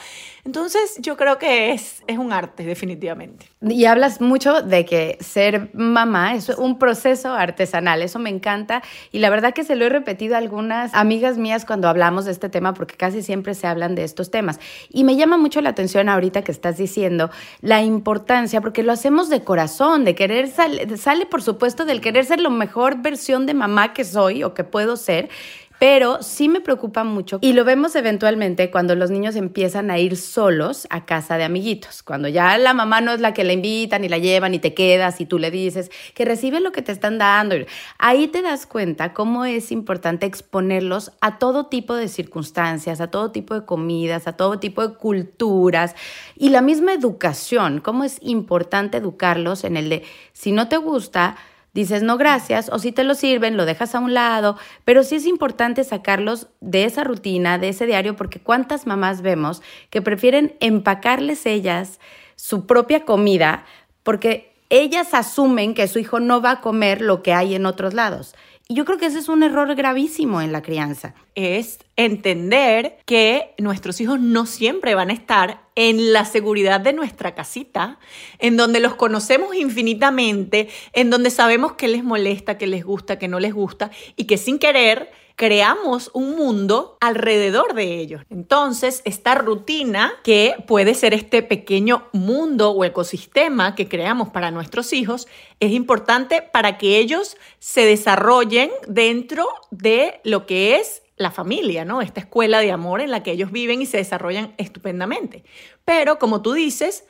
Entonces, 0.45 0.99
yo 1.01 1.17
creo 1.17 1.37
que 1.37 1.73
es, 1.73 2.05
es 2.07 2.17
un 2.17 2.33
arte, 2.33 2.65
definitivamente. 2.65 3.51
Y 3.61 3.87
hablas 3.87 4.21
mucho 4.21 4.63
de 4.63 4.85
que 4.85 5.19
ser 5.21 5.71
mamá 5.75 6.35
es 6.37 6.49
un 6.51 6.79
proceso 6.79 7.33
artesanal, 7.33 8.03
eso 8.03 8.21
me 8.21 8.31
encanta. 8.31 8.83
Y 9.11 9.19
la 9.19 9.31
verdad 9.31 9.53
que 9.53 9.65
se 9.65 9.75
lo 9.75 9.85
he 9.85 9.89
repetido 9.89 10.37
a 10.37 10.39
algunas 10.39 10.95
amigas 10.95 11.37
mías 11.37 11.65
cuando 11.65 11.89
hablamos 11.89 12.27
de 12.27 12.31
este 12.31 12.49
tema, 12.49 12.73
porque 12.73 12.95
casi 12.95 13.21
siempre 13.21 13.55
se 13.55 13.67
hablan 13.67 13.97
de 13.97 14.05
estos 14.05 14.31
temas. 14.31 14.61
Y 14.91 15.03
me 15.03 15.17
llama 15.17 15.39
mucho 15.39 15.61
la 15.61 15.71
atención 15.71 16.09
ahorita 16.09 16.43
que 16.43 16.53
estás 16.53 16.77
diciendo 16.77 17.31
la 17.63 17.83
importancia, 17.83 18.61
porque 18.61 18.85
lo 18.85 18.93
hacemos 18.93 19.29
de 19.29 19.43
corazón, 19.43 20.05
de 20.05 20.15
querer, 20.15 20.47
sale, 20.47 20.97
sale 20.99 21.27
por 21.27 21.43
supuesto 21.43 21.85
del 21.85 22.01
querer 22.01 22.27
ser 22.27 22.39
lo 22.39 22.51
mejor 22.51 23.03
versión 23.03 23.24
de 23.25 23.55
mamá 23.55 23.93
que 23.95 24.05
soy 24.05 24.45
o 24.45 24.53
que 24.53 24.65
puedo 24.65 24.97
ser, 24.97 25.31
pero 25.79 26.23
sí 26.23 26.49
me 26.49 26.61
preocupa 26.61 27.05
mucho 27.05 27.39
y 27.41 27.53
lo 27.53 27.65
vemos 27.65 27.97
eventualmente 27.97 28.71
cuando 28.71 28.95
los 28.95 29.11
niños 29.11 29.35
empiezan 29.37 29.91
a 29.91 29.99
ir 29.99 30.17
solos 30.17 30.87
a 30.89 31.05
casa 31.05 31.37
de 31.37 31.45
amiguitos, 31.45 32.03
cuando 32.03 32.29
ya 32.29 32.57
la 32.59 32.75
mamá 32.75 33.01
no 33.01 33.13
es 33.13 33.21
la 33.21 33.35
que 33.35 33.45
la 33.45 33.53
invitan 33.53 34.05
y 34.05 34.09
la 34.09 34.19
llevan 34.19 34.55
y 34.55 34.61
te 34.61 34.73
quedas 34.73 35.21
y 35.21 35.27
tú 35.27 35.39
le 35.39 35.51
dices 35.51 35.91
que 36.15 36.25
recibe 36.25 36.61
lo 36.61 36.73
que 36.73 36.83
te 36.83 36.93
están 36.93 37.19
dando. 37.19 37.57
Ahí 37.99 38.29
te 38.29 38.41
das 38.41 38.67
cuenta 38.67 39.13
cómo 39.13 39.45
es 39.45 39.73
importante 39.73 40.27
exponerlos 40.27 41.13
a 41.21 41.39
todo 41.39 41.67
tipo 41.67 41.95
de 41.95 42.09
circunstancias, 42.09 43.01
a 43.01 43.11
todo 43.11 43.31
tipo 43.31 43.55
de 43.55 43.65
comidas, 43.67 44.27
a 44.27 44.35
todo 44.35 44.59
tipo 44.59 44.87
de 44.87 44.95
culturas 44.95 45.95
y 46.37 46.51
la 46.51 46.63
misma 46.63 46.93
educación, 46.93 47.81
cómo 47.81 48.05
es 48.05 48.19
importante 48.23 48.99
educarlos 48.99 49.65
en 49.65 49.77
el 49.77 49.89
de 49.89 50.03
si 50.33 50.53
no 50.53 50.69
te 50.69 50.77
gusta, 50.77 51.37
dices 51.75 52.03
no 52.03 52.17
gracias 52.17 52.71
o 52.73 52.79
si 52.79 52.93
te 52.93 53.05
lo 53.05 53.15
sirven, 53.15 53.57
lo 53.57 53.67
dejas 53.67 53.95
a 53.95 54.01
un 54.01 54.15
lado, 54.15 54.57
pero 54.85 55.03
sí 55.03 55.17
es 55.17 55.27
importante 55.27 55.85
sacarlos 55.85 56.49
de 56.61 56.85
esa 56.85 57.05
rutina, 57.05 57.59
de 57.59 57.69
ese 57.69 57.85
diario, 57.85 58.17
porque 58.17 58.41
cuántas 58.41 58.87
mamás 58.87 59.21
vemos 59.21 59.61
que 59.91 60.01
prefieren 60.01 60.57
empacarles 60.61 61.45
ellas 61.45 62.01
su 62.37 62.67
propia 62.67 63.05
comida 63.05 63.65
porque 64.03 64.55
ellas 64.71 65.15
asumen 65.15 65.75
que 65.75 65.89
su 65.89 65.99
hijo 65.99 66.21
no 66.21 66.41
va 66.41 66.53
a 66.53 66.61
comer 66.61 67.01
lo 67.01 67.23
que 67.23 67.33
hay 67.33 67.55
en 67.55 67.67
otros 67.67 67.95
lados. 67.95 68.35
Y 68.67 68.75
yo 68.77 68.87
creo 68.87 68.97
que 68.97 69.07
ese 69.07 69.19
es 69.19 69.29
un 69.29 69.43
error 69.43 69.75
gravísimo 69.75 70.41
en 70.41 70.51
la 70.51 70.63
crianza. 70.63 71.15
Es 71.35 71.81
entender 71.97 72.99
que 73.05 73.55
nuestros 73.59 74.01
hijos 74.01 74.21
no 74.21 74.47
siempre 74.47 74.95
van 74.95 75.11
a 75.11 75.13
estar 75.13 75.61
en 75.75 76.15
la 76.15 76.25
seguridad 76.25 76.81
de 76.81 76.95
nuestra 76.95 77.35
casita, 77.35 77.99
en 78.39 78.57
donde 78.57 78.81
los 78.81 78.95
conocemos 78.95 79.55
infinitamente, 79.55 80.69
en 80.95 81.11
donde 81.11 81.29
sabemos 81.31 81.73
qué 81.75 81.89
les 81.89 82.05
molesta, 82.05 82.57
qué 82.57 82.67
les 82.67 82.85
gusta, 82.85 83.19
qué 83.19 83.29
no 83.29 83.39
les 83.39 83.53
gusta, 83.53 83.91
y 84.17 84.25
que 84.25 84.39
sin 84.39 84.59
querer 84.59 85.11
creamos 85.37 86.11
un 86.15 86.37
mundo 86.37 86.97
alrededor 87.01 87.75
de 87.75 87.99
ellos. 87.99 88.23
Entonces, 88.31 89.03
esta 89.05 89.35
rutina 89.35 90.13
que 90.23 90.55
puede 90.67 90.95
ser 90.95 91.15
este 91.15 91.43
pequeño 91.43 92.09
mundo 92.13 92.71
o 92.71 92.85
ecosistema 92.85 93.75
que 93.75 93.89
creamos 93.89 94.29
para 94.31 94.51
nuestros 94.51 94.93
hijos 94.93 95.27
es 95.61 95.73
importante 95.73 96.43
para 96.43 96.79
que 96.79 96.99
ellos 96.99 97.37
se 97.59 97.85
desarrollen 97.85 98.71
dentro 98.87 99.49
de 99.71 100.21
lo 100.25 100.47
que 100.47 100.77
es 100.77 101.03
la 101.17 101.31
familia, 101.31 101.85
¿no? 101.85 102.03
Esta 102.03 102.21
escuela 102.21 102.61
de 102.61 102.73
amor 102.73 103.01
en 103.01 103.11
la 103.11 103.23
que 103.23 103.33
ellos 103.33 103.53
viven 103.53 103.81
y 103.83 103.87
se 103.87 103.99
desarrollan 103.99 104.55
estupendamente. 104.59 105.45
Pero 105.85 106.19
como 106.19 106.43
tú 106.43 106.53
dices, 106.53 107.05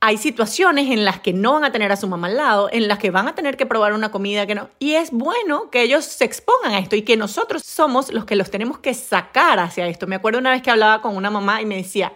hay 0.00 0.18
situaciones 0.18 0.90
en 0.90 1.04
las 1.04 1.20
que 1.20 1.32
no 1.32 1.54
van 1.54 1.64
a 1.64 1.72
tener 1.72 1.90
a 1.90 1.96
su 1.96 2.06
mamá 2.06 2.26
al 2.26 2.36
lado, 2.36 2.68
en 2.70 2.86
las 2.86 2.98
que 2.98 3.10
van 3.10 3.28
a 3.28 3.34
tener 3.34 3.56
que 3.56 3.66
probar 3.66 3.92
una 3.92 4.10
comida 4.10 4.46
que 4.46 4.54
no. 4.54 4.68
Y 4.78 4.92
es 4.92 5.10
bueno 5.10 5.70
que 5.70 5.82
ellos 5.82 6.04
se 6.04 6.24
expongan 6.24 6.72
a 6.72 6.78
esto 6.78 6.96
y 6.96 7.02
que 7.02 7.16
nosotros 7.16 7.62
somos 7.64 8.12
los 8.12 8.24
que 8.24 8.36
los 8.36 8.50
tenemos 8.50 8.78
que 8.78 8.94
sacar 8.94 9.58
hacia 9.58 9.86
esto. 9.86 10.06
Me 10.06 10.16
acuerdo 10.16 10.38
una 10.38 10.50
vez 10.50 10.62
que 10.62 10.70
hablaba 10.70 11.00
con 11.00 11.16
una 11.16 11.30
mamá 11.30 11.62
y 11.62 11.66
me 11.66 11.76
decía, 11.76 12.12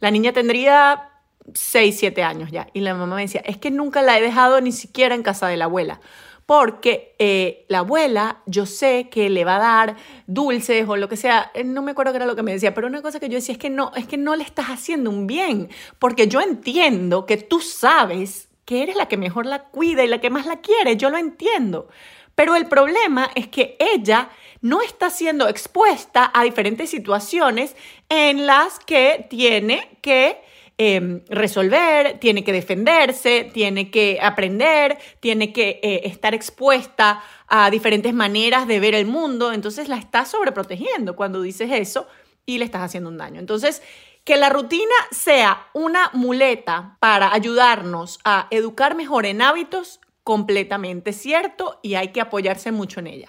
la 0.00 0.10
niña 0.10 0.32
tendría 0.32 1.10
6, 1.54 1.96
7 1.98 2.22
años 2.22 2.50
ya. 2.50 2.66
Y 2.72 2.80
la 2.80 2.94
mamá 2.94 3.16
me 3.16 3.22
decía, 3.22 3.42
es 3.44 3.58
que 3.58 3.70
nunca 3.70 4.02
la 4.02 4.18
he 4.18 4.20
dejado 4.20 4.60
ni 4.60 4.72
siquiera 4.72 5.14
en 5.14 5.22
casa 5.22 5.46
de 5.46 5.56
la 5.56 5.66
abuela 5.66 6.00
porque 6.46 7.14
eh, 7.18 7.64
la 7.68 7.78
abuela, 7.78 8.42
yo 8.46 8.66
sé 8.66 9.08
que 9.10 9.30
le 9.30 9.44
va 9.44 9.56
a 9.56 9.60
dar 9.60 9.96
dulces 10.26 10.86
o 10.88 10.96
lo 10.96 11.08
que 11.08 11.16
sea, 11.16 11.50
eh, 11.54 11.64
no 11.64 11.82
me 11.82 11.92
acuerdo 11.92 12.12
qué 12.12 12.16
era 12.16 12.26
lo 12.26 12.36
que 12.36 12.42
me 12.42 12.52
decía, 12.52 12.74
pero 12.74 12.86
una 12.86 13.02
cosa 13.02 13.20
que 13.20 13.28
yo 13.28 13.36
decía 13.36 13.52
es 13.54 13.58
que 13.58 13.70
no, 13.70 13.92
es 13.96 14.06
que 14.06 14.16
no 14.18 14.36
le 14.36 14.44
estás 14.44 14.66
haciendo 14.66 15.10
un 15.10 15.26
bien, 15.26 15.70
porque 15.98 16.28
yo 16.28 16.40
entiendo 16.40 17.26
que 17.26 17.36
tú 17.36 17.60
sabes 17.60 18.48
que 18.64 18.82
eres 18.82 18.96
la 18.96 19.08
que 19.08 19.16
mejor 19.16 19.46
la 19.46 19.64
cuida 19.64 20.04
y 20.04 20.08
la 20.08 20.20
que 20.20 20.30
más 20.30 20.46
la 20.46 20.60
quiere, 20.60 20.96
yo 20.96 21.10
lo 21.10 21.18
entiendo. 21.18 21.88
Pero 22.34 22.56
el 22.56 22.66
problema 22.66 23.30
es 23.34 23.48
que 23.48 23.76
ella 23.78 24.30
no 24.60 24.80
está 24.82 25.10
siendo 25.10 25.48
expuesta 25.48 26.30
a 26.34 26.42
diferentes 26.42 26.90
situaciones 26.90 27.76
en 28.08 28.46
las 28.46 28.78
que 28.80 29.26
tiene 29.30 29.98
que 30.02 30.42
Em, 30.76 31.24
resolver, 31.28 32.18
tiene 32.18 32.42
que 32.42 32.52
defenderse, 32.52 33.48
tiene 33.54 33.92
que 33.92 34.18
aprender, 34.20 34.98
tiene 35.20 35.52
que 35.52 35.78
eh, 35.84 36.00
estar 36.04 36.34
expuesta 36.34 37.22
a 37.46 37.70
diferentes 37.70 38.12
maneras 38.12 38.66
de 38.66 38.80
ver 38.80 38.96
el 38.96 39.06
mundo. 39.06 39.52
Entonces 39.52 39.88
la 39.88 39.96
estás 39.96 40.32
sobreprotegiendo 40.32 41.14
cuando 41.14 41.42
dices 41.42 41.70
eso 41.70 42.08
y 42.44 42.58
le 42.58 42.64
estás 42.64 42.82
haciendo 42.82 43.08
un 43.08 43.18
daño. 43.18 43.38
Entonces, 43.38 43.82
que 44.24 44.36
la 44.36 44.48
rutina 44.48 44.94
sea 45.12 45.68
una 45.74 46.10
muleta 46.12 46.96
para 46.98 47.32
ayudarnos 47.32 48.18
a 48.24 48.48
educar 48.50 48.96
mejor 48.96 49.26
en 49.26 49.42
hábitos, 49.42 50.00
completamente 50.24 51.12
cierto 51.12 51.78
y 51.82 51.94
hay 51.94 52.08
que 52.08 52.22
apoyarse 52.22 52.72
mucho 52.72 52.98
en 52.98 53.08
ella 53.08 53.28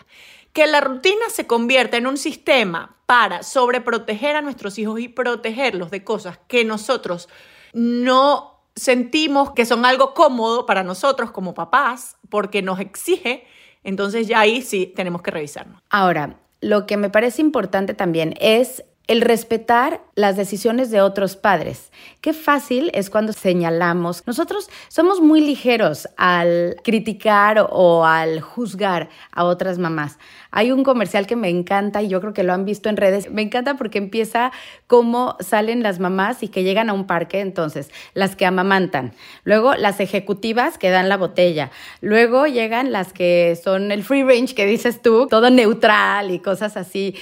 que 0.55 0.67
la 0.67 0.79
rutina 0.79 1.29
se 1.29 1.45
convierta 1.45 1.97
en 1.97 2.07
un 2.07 2.17
sistema 2.17 2.95
para 3.05 3.43
sobreproteger 3.43 4.37
a 4.37 4.41
nuestros 4.41 4.79
hijos 4.79 5.01
y 5.01 5.09
protegerlos 5.09 5.91
de 5.91 6.05
cosas 6.05 6.39
que 6.47 6.63
nosotros 6.63 7.27
no 7.73 8.61
sentimos 8.73 9.51
que 9.51 9.65
son 9.65 9.85
algo 9.85 10.13
cómodo 10.13 10.65
para 10.65 10.81
nosotros 10.81 11.31
como 11.31 11.53
papás 11.53 12.15
porque 12.29 12.61
nos 12.61 12.79
exige, 12.79 13.45
entonces 13.83 14.29
ya 14.29 14.39
ahí 14.39 14.61
sí 14.61 14.93
tenemos 14.95 15.21
que 15.21 15.31
revisarnos. 15.31 15.81
Ahora, 15.89 16.39
lo 16.61 16.85
que 16.87 16.95
me 16.95 17.09
parece 17.09 17.41
importante 17.41 17.93
también 17.93 18.33
es 18.39 18.85
el 19.07 19.21
respetar 19.21 20.01
las 20.15 20.35
decisiones 20.35 20.89
de 20.89 21.01
otros 21.01 21.35
padres. 21.35 21.91
Qué 22.21 22.33
fácil 22.33 22.89
es 22.93 23.09
cuando 23.09 23.33
señalamos. 23.33 24.23
Nosotros 24.25 24.69
somos 24.87 25.21
muy 25.21 25.41
ligeros 25.41 26.07
al 26.17 26.77
criticar 26.83 27.67
o 27.69 28.05
al 28.05 28.41
juzgar 28.41 29.09
a 29.31 29.43
otras 29.43 29.77
mamás. 29.77 30.17
Hay 30.51 30.71
un 30.71 30.83
comercial 30.83 31.27
que 31.27 31.35
me 31.35 31.49
encanta 31.49 32.01
y 32.01 32.07
yo 32.07 32.21
creo 32.21 32.33
que 32.33 32.43
lo 32.43 32.53
han 32.53 32.65
visto 32.65 32.89
en 32.89 32.97
redes. 32.97 33.29
Me 33.29 33.41
encanta 33.41 33.75
porque 33.75 33.97
empieza 33.97 34.51
como 34.87 35.35
salen 35.39 35.83
las 35.83 35.99
mamás 35.99 36.41
y 36.43 36.47
que 36.47 36.63
llegan 36.63 36.89
a 36.89 36.93
un 36.93 37.05
parque, 37.07 37.41
entonces, 37.41 37.91
las 38.13 38.35
que 38.35 38.45
amamantan. 38.45 39.13
Luego 39.43 39.75
las 39.75 39.99
ejecutivas 39.99 40.77
que 40.77 40.89
dan 40.89 41.09
la 41.09 41.17
botella. 41.17 41.71
Luego 42.01 42.47
llegan 42.47 42.91
las 42.91 43.13
que 43.13 43.59
son 43.61 43.91
el 43.91 44.03
free 44.03 44.23
range 44.23 44.55
que 44.55 44.65
dices 44.65 45.01
tú, 45.01 45.27
todo 45.29 45.49
neutral 45.49 46.31
y 46.31 46.39
cosas 46.39 46.77
así. 46.77 47.15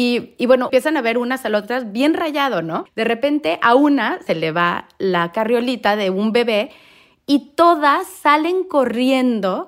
Y, 0.00 0.46
bueno, 0.46 0.66
empiezan 0.66 0.96
a 0.96 1.02
ver 1.02 1.18
unas 1.18 1.44
a 1.44 1.48
las 1.48 1.64
otras 1.64 1.90
bien 1.90 2.14
rayado, 2.14 2.62
¿no? 2.62 2.84
De 2.94 3.02
repente 3.02 3.58
a 3.62 3.74
una 3.74 4.20
se 4.24 4.36
le 4.36 4.52
va 4.52 4.86
la 4.98 5.32
carriolita 5.32 5.96
de 5.96 6.08
un 6.10 6.30
bebé 6.30 6.70
y 7.26 7.54
todas 7.56 8.06
salen 8.06 8.62
corriendo 8.62 9.66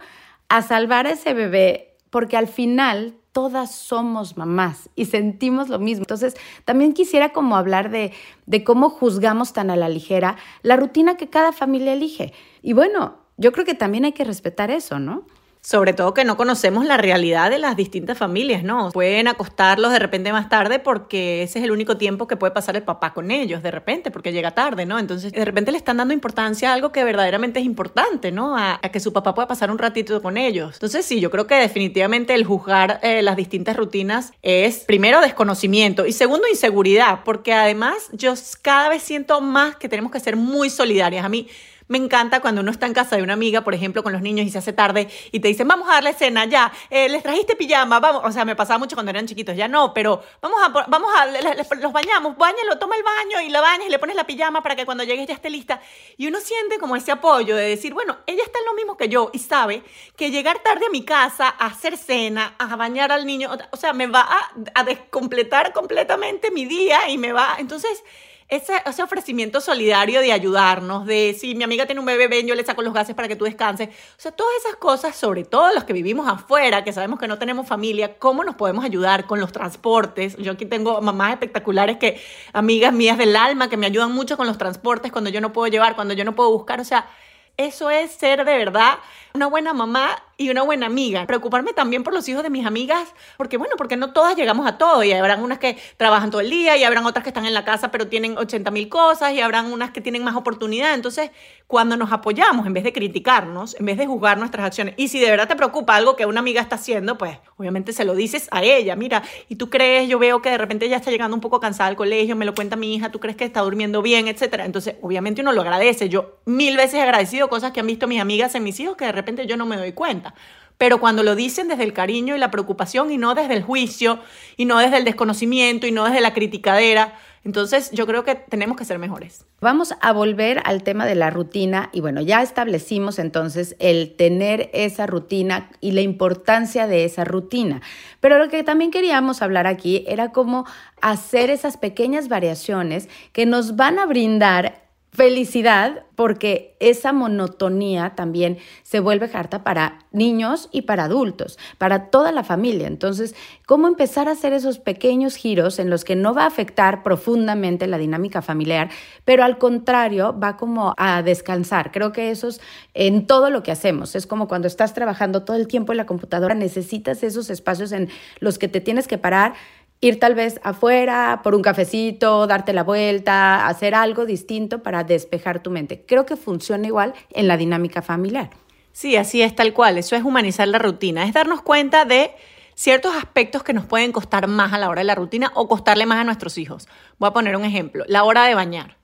a 0.49 0.63
salvar 0.63 1.09
a 1.09 1.15
ese 1.15 1.35
bebé 1.35 1.97
porque 2.11 2.37
al 2.37 2.47
final 2.47 3.17
todas 3.33 3.75
somos 3.75 4.37
mamás 4.37 4.89
y 4.95 5.07
sentimos 5.07 5.69
lo 5.69 5.81
mismo. 5.81 6.05
Entonces, 6.05 6.37
también 6.65 6.93
quisiera 6.93 7.31
como 7.31 7.57
hablar 7.57 7.91
de, 7.91 8.13
de 8.47 8.63
cómo 8.63 8.89
juzgamos 8.89 9.53
tan 9.53 9.69
a 9.69 9.75
la 9.75 9.89
ligera 9.89 10.37
la 10.63 10.77
rutina 10.77 11.17
que 11.17 11.29
cada 11.29 11.51
familia 11.51 11.93
elige. 11.93 12.33
Y 12.63 12.73
bueno, 12.73 13.17
yo 13.37 13.51
creo 13.51 13.65
que 13.65 13.75
también 13.75 14.05
hay 14.05 14.13
que 14.13 14.23
respetar 14.23 14.71
eso, 14.71 15.01
¿no? 15.01 15.25
Sobre 15.63 15.93
todo 15.93 16.15
que 16.15 16.25
no 16.25 16.37
conocemos 16.39 16.87
la 16.87 16.97
realidad 16.97 17.51
de 17.51 17.59
las 17.59 17.77
distintas 17.77 18.17
familias, 18.17 18.65
¿no? 18.65 18.91
Pueden 18.93 19.29
acostarlos 19.29 19.93
de 19.93 19.99
repente 19.99 20.33
más 20.33 20.49
tarde 20.49 20.79
porque 20.79 21.43
ese 21.43 21.59
es 21.59 21.65
el 21.65 21.71
único 21.71 21.99
tiempo 21.99 22.27
que 22.27 22.37
puede 22.37 22.53
pasar 22.53 22.77
el 22.77 22.83
papá 22.83 23.13
con 23.13 23.31
ellos, 23.31 23.63
de 23.63 23.71
repente, 23.71 24.11
porque 24.11 24.33
llega 24.33 24.53
tarde, 24.53 24.87
¿no? 24.87 24.99
Entonces, 24.99 25.33
de 25.33 25.45
repente 25.45 25.71
le 25.71 25.77
están 25.77 25.99
dando 25.99 26.15
importancia 26.15 26.71
a 26.71 26.75
algo 26.75 26.93
que 26.93 27.05
verdaderamente 27.05 27.61
es 27.61 27.67
importante, 27.67 28.33
¿no? 28.33 28.57
A, 28.57 28.81
que 28.91 29.01
su 29.01 29.13
papá 29.13 29.35
pueda 29.35 29.47
pasar 29.47 29.71
un 29.71 29.79
ratito 29.79 30.21
con 30.23 30.37
ellos. 30.37 30.75
Entonces, 30.75 31.05
sí, 31.05 31.21
yo 31.21 31.31
creo 31.31 31.47
que 31.47 31.55
definitivamente 31.57 32.35
el 32.35 32.45
juzgar 32.45 32.99
eh, 33.03 33.23
las 33.23 33.37
distintas 33.37 33.77
rutinas 33.77 34.33
es, 34.43 34.81
primero, 34.81 35.21
desconocimiento 35.21 36.07
y 36.07 36.13
segundo, 36.13 36.49
inseguridad, 36.49 37.21
porque 37.25 37.53
además 37.53 38.09
yo 38.13 38.35
cada 38.63 38.89
vez 38.89 39.03
siento 39.03 39.41
más 39.41 39.77
que 39.77 39.89
tenemos 39.89 40.11
que 40.11 40.21
ser 40.21 40.37
muy 40.37 40.71
solidarias. 40.71 41.25
A 41.25 41.29
mí, 41.29 41.49
me 41.91 41.99
encanta 41.99 42.41
cuando 42.41 42.61
uno 42.61 42.71
está 42.71 42.87
en 42.87 42.95
casa 42.95 43.17
de 43.17 43.23
una 43.25 43.33
amiga, 43.33 43.63
por 43.63 43.75
ejemplo, 43.75 44.05
con 44.05 44.13
los 44.13 44.23
niños 44.23 44.47
y 44.47 44.51
se 44.51 44.59
hace 44.59 44.73
tarde 44.73 45.09
y 45.33 45.41
te 45.41 45.49
dicen, 45.49 45.67
vamos 45.67 45.89
a 45.91 45.95
darle 45.95 46.13
cena, 46.13 46.45
ya, 46.45 46.73
eh, 46.89 47.09
les 47.09 47.21
trajiste 47.21 47.57
pijama, 47.57 47.99
vamos, 47.99 48.23
o 48.25 48.31
sea, 48.31 48.45
me 48.45 48.55
pasaba 48.55 48.79
mucho 48.79 48.95
cuando 48.95 49.11
eran 49.11 49.27
chiquitos, 49.27 49.57
ya 49.57 49.67
no, 49.67 49.93
pero 49.93 50.23
vamos 50.41 50.61
a, 50.63 50.69
vamos 50.69 51.11
a, 51.17 51.27
los 51.27 51.93
bañamos, 51.93 52.37
bañalo, 52.39 52.79
toma 52.79 52.95
el 52.95 53.03
baño 53.03 53.41
y 53.45 53.51
la 53.51 53.61
bañas 53.61 53.89
y 53.89 53.91
le 53.91 53.99
pones 53.99 54.15
la 54.15 54.25
pijama 54.25 54.63
para 54.63 54.77
que 54.77 54.87
cuando 54.87 55.03
llegues 55.03 55.27
ya 55.27 55.35
esté 55.35 55.51
lista. 55.51 55.81
Y 56.17 56.29
uno 56.29 56.39
siente 56.39 56.79
como 56.79 56.95
ese 56.95 57.11
apoyo 57.11 57.57
de 57.57 57.69
decir, 57.69 57.93
bueno, 57.93 58.19
ella 58.27 58.45
está 58.45 58.61
en 58.61 58.67
lo 58.67 58.75
mismo 58.75 58.97
que 58.97 59.09
yo 59.09 59.31
y 59.33 59.41
sabe 59.41 59.83
que 60.17 60.31
llegar 60.31 60.61
tarde 60.61 60.87
a 60.87 60.91
mi 60.91 61.05
casa, 61.05 61.53
a 61.59 61.67
hacer 61.67 61.99
cena, 61.99 62.55
a 62.61 62.77
bañar 62.77 63.11
al 63.11 63.27
niño, 63.27 63.51
o 63.73 63.77
sea, 63.77 63.93
me 63.95 64.07
va 64.07 64.21
a, 64.21 64.53
a 64.77 64.85
descompletar 64.85 65.73
completamente 65.73 66.53
mi 66.53 66.67
día 66.67 67.09
y 67.09 67.19
me 67.19 67.33
va, 67.33 67.57
entonces 67.59 68.05
ese, 68.51 68.75
ese, 68.85 69.03
ofrecimiento 69.03 69.61
solidario 69.61 70.21
de 70.21 70.33
ayudarnos, 70.33 71.07
de 71.07 71.37
si 71.39 71.55
mi 71.55 71.65
amiga 71.65 71.87
tiene 71.87 72.01
un 72.01 72.07
bebé, 72.07 72.29
ven, 72.29 72.47
yo 72.47 72.55
le 72.55 72.65
saco 72.65 72.83
los 72.83 72.93
gases 72.93 73.15
para 73.15 73.29
que 73.29 73.37
tú 73.37 73.45
descanses. 73.45 73.89
O 73.89 74.21
sea, 74.21 74.33
todas 74.33 74.53
esas 74.59 74.77
cosas, 74.77 75.17
sobre 75.17 75.45
todo 75.45 75.73
los 75.73 75.85
que 75.85 75.93
vivimos 75.93 76.29
afuera, 76.29 76.83
que 76.85 76.93
sabemos 76.93 77.19
que 77.19 77.29
no 77.29 77.39
tenemos 77.39 77.67
familia, 77.67 78.19
¿cómo 78.19 78.45
nos 78.45 78.57
podemos 78.57 78.85
ayudar 78.85 79.27
con 79.27 79.41
los 79.41 79.53
transportes? 79.53 80.37
Yo 80.37 80.53
aquí 80.53 80.67
tengo 80.67 81.01
mamás 81.01 81.33
espectaculares 81.33 81.97
que, 81.99 82.21
amigas 82.53 82.93
mías 82.93 83.17
del 83.17 83.37
alma, 83.37 83.71
que 83.71 83.77
me 83.77 83.87
ayudan 83.87 84.13
mucho 84.13 84.37
con 84.37 84.47
los 84.47 84.59
transportes 84.59 85.13
cuando 85.13 85.31
yo 85.31 85.41
no 85.41 85.53
puedo 85.53 85.71
llevar, 85.71 85.95
cuando 85.95 86.15
yo 86.15 86.25
no 86.25 86.35
puedo 86.35 86.51
buscar. 86.51 86.81
O 86.81 86.85
sea, 86.85 87.09
eso 87.57 87.91
es 87.91 88.11
ser 88.13 88.45
de 88.45 88.57
verdad 88.57 88.99
una 89.35 89.47
buena 89.47 89.73
mamá 89.73 90.23
y 90.41 90.49
una 90.49 90.63
buena 90.63 90.87
amiga. 90.87 91.27
Preocuparme 91.27 91.75
también 91.75 92.03
por 92.03 92.15
los 92.15 92.27
hijos 92.27 92.43
de 92.43 92.49
mis 92.49 92.65
amigas, 92.65 93.15
porque 93.37 93.59
bueno, 93.59 93.75
porque 93.77 93.99
no 93.99 94.15
todas 94.15 94.35
llegamos 94.37 94.67
a 94.67 94.79
todo 94.79 95.05
y 95.05 95.13
habrán 95.13 95.43
unas 95.43 95.59
que 95.59 95.77
trabajan 95.99 96.31
todo 96.31 96.41
el 96.41 96.49
día 96.49 96.79
y 96.79 96.85
habrán 96.85 97.05
otras 97.05 97.23
que 97.23 97.29
están 97.29 97.45
en 97.45 97.53
la 97.53 97.63
casa 97.63 97.91
pero 97.91 98.09
tienen 98.09 98.39
80 98.39 98.71
mil 98.71 98.89
cosas 98.89 99.35
y 99.35 99.41
habrán 99.41 99.71
unas 99.71 99.91
que 99.91 100.01
tienen 100.01 100.25
más 100.25 100.37
oportunidad. 100.37 100.95
Entonces, 100.95 101.31
cuando 101.67 101.99
nos 101.99 102.11
apoyamos, 102.11 102.67
en 102.67 102.73
vez 102.73 102.85
de 102.85 102.93
criticarnos, 102.93 103.77
en 103.79 103.85
vez 103.85 103.99
de 103.99 104.07
juzgar 104.07 104.39
nuestras 104.39 104.65
acciones, 104.65 104.95
y 104.97 105.09
si 105.09 105.21
de 105.21 105.31
verdad 105.31 105.47
te 105.47 105.57
preocupa 105.57 105.95
algo 105.95 106.17
que 106.17 106.25
una 106.25 106.41
amiga 106.41 106.63
está 106.63 106.77
haciendo, 106.77 107.19
pues 107.19 107.37
obviamente 107.59 107.93
se 107.93 108.07
lo 108.07 108.15
dices 108.15 108.49
a 108.51 108.63
ella. 108.63 108.97
Mira, 108.97 109.23
y 109.51 109.57
tú 109.57 109.69
crees, 109.69 110.09
yo 110.09 110.19
veo 110.19 110.41
que 110.41 110.49
de 110.49 110.57
repente 110.57 110.89
ya 110.89 110.97
está 110.97 111.11
llegando 111.11 111.35
un 111.35 111.43
poco 111.43 111.61
cansada 111.61 111.91
al 111.91 111.97
colegio, 111.97 112.35
me 112.35 112.47
lo 112.47 112.55
cuenta 112.55 112.77
mi 112.77 112.95
hija, 112.95 113.11
tú 113.11 113.21
crees 113.21 113.37
que 113.37 113.45
está 113.45 113.61
durmiendo 113.61 114.01
bien, 114.01 114.27
etcétera. 114.27 114.65
Entonces, 114.65 114.97
obviamente 115.03 115.43
uno 115.43 115.53
lo 115.53 115.61
agradece. 115.61 116.09
Yo 116.09 116.39
mil 116.47 116.79
veces 116.79 117.01
agradecido 117.03 117.49
cosas 117.51 117.73
que 117.73 117.81
han 117.81 117.87
visto 117.87 118.09
mis 118.09 118.21
amigas 118.21 118.55
en 118.55 118.65
mis 118.65 118.81
hijos 118.81 118.97
que 118.97 119.05
de 119.05 119.13
repente 119.13 119.47
yo 119.47 119.59
no 119.59 119.67
me 119.67 119.77
doy 119.77 119.93
cuenta. 119.93 120.30
Pero 120.79 120.99
cuando 120.99 121.23
lo 121.23 121.35
dicen 121.35 121.69
desde 121.69 121.85
el 121.85 121.93
cariño 121.93 122.35
y 122.35 122.39
la 122.39 122.51
preocupación 122.51 123.11
y 123.11 123.19
no 123.19 123.35
desde 123.35 123.55
el 123.55 123.63
juicio 123.63 124.19
y 124.57 124.65
no 124.65 124.79
desde 124.79 124.97
el 124.97 125.05
desconocimiento 125.05 125.87
y 125.87 125.93
no 125.93 126.05
desde 126.05 126.23
la 126.23 126.33
criticadera, 126.33 127.15
Entonces, 127.43 127.91
yo 127.93 128.07
creo 128.07 128.23
que 128.23 128.35
tenemos 128.35 128.77
que 128.77 128.85
ser 128.85 128.99
mejores. 128.99 129.47
Vamos 129.63 129.95
a 130.03 130.13
volver 130.13 130.61
al 130.65 130.83
tema 130.83 131.07
de 131.07 131.15
la 131.15 131.31
rutina 131.31 131.89
y 131.93 132.01
bueno, 132.01 132.21
ya 132.21 132.43
establecimos 132.43 133.19
entonces 133.19 133.77
el 133.79 134.15
tener 134.15 134.69
esa 134.75 135.07
rutina 135.07 135.71
y 135.81 135.93
la 135.93 136.03
importancia 136.03 136.87
de 136.87 137.05
esa 137.05 137.25
rutina. 137.25 137.81
Pero 138.21 138.39
lo 138.39 138.51
que 138.51 138.63
también 138.63 138.91
queríamos 138.91 139.41
hablar 139.41 139.67
aquí 139.67 140.05
era 140.07 140.33
cómo 140.33 140.67
hacer 141.01 141.49
esas 141.49 141.79
pequeñas 141.79 142.29
variaciones 142.29 143.09
que 143.33 143.47
nos 143.47 143.75
van 143.75 143.99
a 143.99 144.05
brindar 144.05 144.83
felicidad 145.13 146.05
porque 146.15 146.77
esa 146.81 147.13
monotonía 147.13 148.15
también 148.15 148.59
se 148.83 149.01
vuelve 149.01 149.29
harta 149.33 149.65
para 149.65 150.01
niños 150.13 150.69
y 150.71 150.83
para 150.83 151.05
adultos, 151.05 151.59
para 151.79 152.11
toda 152.11 152.31
la 152.31 152.45
familia. 152.45 152.87
Entonces, 152.87 153.35
¿cómo 153.67 153.89
empezar 153.89 154.29
a 154.29 154.33
hacer 154.33 154.53
esos 154.53 154.79
pequeños 154.79 155.37
giros 155.37 155.79
en 155.79 155.91
los 155.91 156.05
que 156.05 156.15
no 156.15 156.35
va 156.35 156.45
a 156.45 156.49
afectar 156.49 157.03
profundamente 157.03 157.87
la 157.87 157.99
dinámica 157.99 158.43
familiar, 158.43 158.91
pero 159.25 159.43
al 159.43 159.59
contrario 159.59 160.39
va 160.39 160.57
como 160.57 160.95
a 160.97 161.23
descansar? 161.23 161.91
Creo 161.91 162.13
que 162.13 162.31
eso 162.31 162.49
es 162.49 162.61
en 162.95 163.27
todo 163.27 163.51
lo 163.51 163.63
que 163.63 163.73
hacemos. 163.73 164.15
Es 164.15 164.27
como 164.27 164.47
cuando 164.47 164.69
estás 164.69 164.95
trabajando 164.95 165.43
todo 165.43 165.57
el 165.57 165.67
tiempo 165.67 165.93
en 165.93 165.99
la 165.99 166.07
computadora, 166.07 166.55
necesitas 166.55 167.23
esos 167.23 167.51
espacios 167.51 167.93
en 167.93 168.09
los 168.39 168.59
que 168.59 168.69
te 168.69 168.81
tienes 168.81 169.09
que 169.09 169.19
parar 169.19 169.55
ir 170.01 170.19
tal 170.19 170.35
vez 170.35 170.61
afuera 170.63 171.41
por 171.43 171.55
un 171.55 171.63
cafecito, 171.63 172.47
darte 172.47 172.73
la 172.73 172.83
vuelta, 172.83 173.67
hacer 173.67 173.95
algo 173.95 174.25
distinto 174.25 174.83
para 174.83 175.05
despejar 175.05 175.63
tu 175.63 175.71
mente. 175.71 176.05
Creo 176.07 176.25
que 176.25 176.37
funciona 176.37 176.87
igual 176.87 177.15
en 177.31 177.49
la 177.49 177.57
dinámica 177.57 178.01
familiar. 178.01 178.51
Sí, 178.93 179.17
así 179.17 179.43
es 179.43 179.55
tal 179.55 179.73
cual. 179.73 179.99
Eso 179.99 180.17
es 180.17 180.25
humanizar 180.25 180.69
la 180.69 180.79
rutina, 180.79 181.25
es 181.25 181.35
darnos 181.35 181.63
cuenta 181.63 182.05
de 182.05 182.33
ciertos 182.75 183.15
aspectos 183.15 183.63
que 183.63 183.75
nos 183.75 183.85
pueden 183.85 184.11
costar 184.11 184.47
más 184.49 184.73
a 184.73 184.79
la 184.79 184.89
hora 184.89 185.01
de 185.01 185.05
la 185.05 185.15
rutina 185.15 185.53
o 185.55 185.69
costarle 185.69 186.07
más 186.07 186.19
a 186.19 186.25
nuestros 186.25 186.57
hijos. 186.57 186.89
Voy 187.19 187.29
a 187.29 187.33
poner 187.33 187.55
un 187.57 187.65
ejemplo, 187.65 188.05
la 188.09 188.25
hora 188.25 188.47
de 188.47 188.55
bañar. 188.55 188.97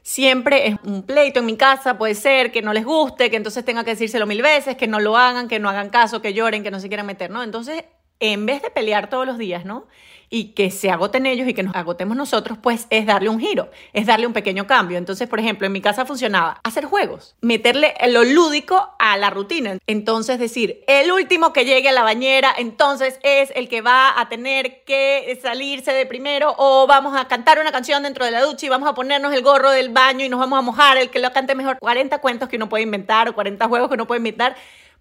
Siempre 0.00 0.68
es 0.68 0.76
un 0.84 1.02
pleito 1.02 1.40
en 1.40 1.46
mi 1.46 1.58
casa, 1.58 1.98
puede 1.98 2.14
ser 2.14 2.50
que 2.50 2.62
no 2.62 2.72
les 2.72 2.86
guste, 2.86 3.28
que 3.28 3.36
entonces 3.36 3.62
tenga 3.66 3.84
que 3.84 3.90
decírselo 3.90 4.24
mil 4.24 4.40
veces, 4.40 4.76
que 4.76 4.86
no 4.86 5.00
lo 5.00 5.18
hagan, 5.18 5.48
que 5.48 5.58
no 5.58 5.68
hagan 5.68 5.90
caso, 5.90 6.22
que 6.22 6.32
lloren, 6.32 6.62
que 6.62 6.70
no 6.70 6.80
se 6.80 6.88
quieran 6.88 7.04
meter, 7.04 7.30
¿no? 7.30 7.42
Entonces, 7.42 7.84
en 8.18 8.46
vez 8.46 8.62
de 8.62 8.70
pelear 8.70 9.10
todos 9.10 9.26
los 9.26 9.36
días, 9.36 9.66
¿no? 9.66 9.86
Y 10.30 10.52
que 10.52 10.70
se 10.70 10.90
agoten 10.90 11.26
ellos 11.26 11.48
y 11.48 11.54
que 11.54 11.62
nos 11.62 11.74
agotemos 11.74 12.16
nosotros, 12.16 12.58
pues 12.60 12.86
es 12.90 13.06
darle 13.06 13.28
un 13.28 13.40
giro, 13.40 13.70
es 13.92 14.06
darle 14.06 14.26
un 14.26 14.32
pequeño 14.32 14.66
cambio. 14.66 14.98
Entonces, 14.98 15.28
por 15.28 15.40
ejemplo, 15.40 15.66
en 15.66 15.72
mi 15.72 15.80
casa 15.80 16.04
funcionaba 16.04 16.60
hacer 16.64 16.84
juegos, 16.84 17.36
meterle 17.40 17.94
lo 18.08 18.24
lúdico 18.24 18.94
a 18.98 19.16
la 19.16 19.30
rutina. 19.30 19.78
Entonces, 19.86 20.38
decir, 20.38 20.84
el 20.86 21.10
último 21.10 21.52
que 21.52 21.64
llegue 21.64 21.88
a 21.88 21.92
la 21.92 22.02
bañera, 22.02 22.54
entonces 22.56 23.18
es 23.22 23.52
el 23.54 23.68
que 23.68 23.80
va 23.80 24.18
a 24.18 24.28
tener 24.28 24.84
que 24.84 25.38
salirse 25.42 25.92
de 25.92 26.06
primero 26.06 26.54
o 26.58 26.86
vamos 26.86 27.16
a 27.16 27.26
cantar 27.28 27.58
una 27.58 27.72
canción 27.72 28.02
dentro 28.02 28.24
de 28.24 28.30
la 28.30 28.42
ducha 28.42 28.66
y 28.66 28.68
vamos 28.68 28.88
a 28.88 28.94
ponernos 28.94 29.32
el 29.32 29.42
gorro 29.42 29.70
del 29.70 29.90
baño 29.90 30.24
y 30.24 30.28
nos 30.28 30.40
vamos 30.40 30.58
a 30.58 30.62
mojar, 30.62 30.98
el 30.98 31.10
que 31.10 31.18
lo 31.18 31.32
cante 31.32 31.54
mejor. 31.54 31.78
40 31.78 32.18
cuentos 32.18 32.48
que 32.48 32.56
uno 32.56 32.68
puede 32.68 32.82
inventar 32.82 33.28
o 33.28 33.34
40 33.34 33.66
juegos 33.68 33.88
que 33.88 33.94
uno 33.94 34.06
puede 34.06 34.18
inventar 34.18 34.56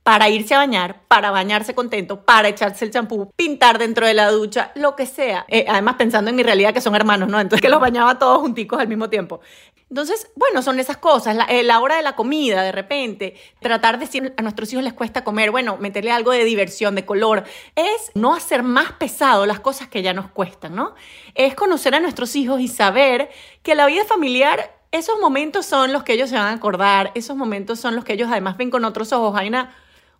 para 0.07 0.29
irse 0.29 0.55
a 0.55 0.59
bañar, 0.59 1.01
para 1.09 1.31
bañarse 1.31 1.75
contento, 1.75 2.23
para 2.23 2.47
echarse 2.47 2.85
el 2.85 2.91
champú, 2.91 3.29
pintar 3.35 3.77
dentro 3.77 4.07
de 4.07 4.13
la 4.13 4.31
ducha, 4.31 4.71
lo 4.75 4.95
que 4.95 5.05
sea. 5.05 5.43
Eh, 5.49 5.65
además, 5.67 5.95
pensando 5.97 6.29
en 6.29 6.37
mi 6.37 6.43
realidad 6.43 6.73
que 6.73 6.79
son 6.79 6.95
hermanos, 6.95 7.27
¿no? 7.27 7.41
Entonces, 7.41 7.61
que 7.65 7.67
los 7.67 7.81
bañaba 7.81 8.17
todos 8.17 8.39
junticos 8.39 8.79
al 8.79 8.87
mismo 8.87 9.09
tiempo. 9.09 9.41
Entonces, 9.89 10.31
bueno, 10.37 10.61
son 10.61 10.79
esas 10.79 10.95
cosas. 10.95 11.35
La, 11.35 11.43
eh, 11.43 11.61
la, 11.61 11.81
hora 11.81 11.97
de 11.97 12.03
la 12.03 12.15
comida, 12.15 12.63
de 12.63 12.71
repente, 12.71 13.35
tratar 13.59 13.99
de 13.99 14.05
decir 14.05 14.33
a 14.37 14.41
nuestros 14.43 14.71
hijos 14.71 14.85
les 14.85 14.93
cuesta 14.93 15.25
comer, 15.25 15.51
bueno, 15.51 15.75
meterle 15.75 16.11
algo 16.11 16.31
de 16.31 16.45
diversión, 16.45 16.95
de 16.95 17.05
color. 17.05 17.43
Es 17.75 18.11
no 18.13 18.33
hacer 18.33 18.63
más 18.63 18.93
pesado 18.93 19.45
las 19.45 19.59
cosas 19.59 19.89
que 19.89 20.03
ya 20.03 20.13
nos 20.13 20.31
cuestan, 20.31 20.73
¿no? 20.73 20.95
Es 21.35 21.53
conocer 21.53 21.93
a 21.95 21.99
nuestros 21.99 22.33
hijos 22.37 22.61
y 22.61 22.69
saber 22.69 23.29
que 23.61 23.75
la 23.75 23.85
vida 23.87 24.05
familiar 24.05 24.73
esos 24.93 25.19
momentos 25.19 25.65
son 25.65 25.91
los 25.91 26.03
que 26.03 26.13
ellos 26.13 26.29
se 26.29 26.37
van 26.37 26.45
a 26.45 26.53
acordar, 26.53 27.11
esos 27.13 27.35
momentos 27.35 27.77
son 27.81 27.97
los 27.97 28.05
que 28.05 28.13
ellos 28.13 28.29
además 28.31 28.55
ven 28.55 28.71
con 28.71 28.85
otros 28.85 29.11
ojos. 29.11 29.37
Hay 29.37 29.49
una 29.49 29.75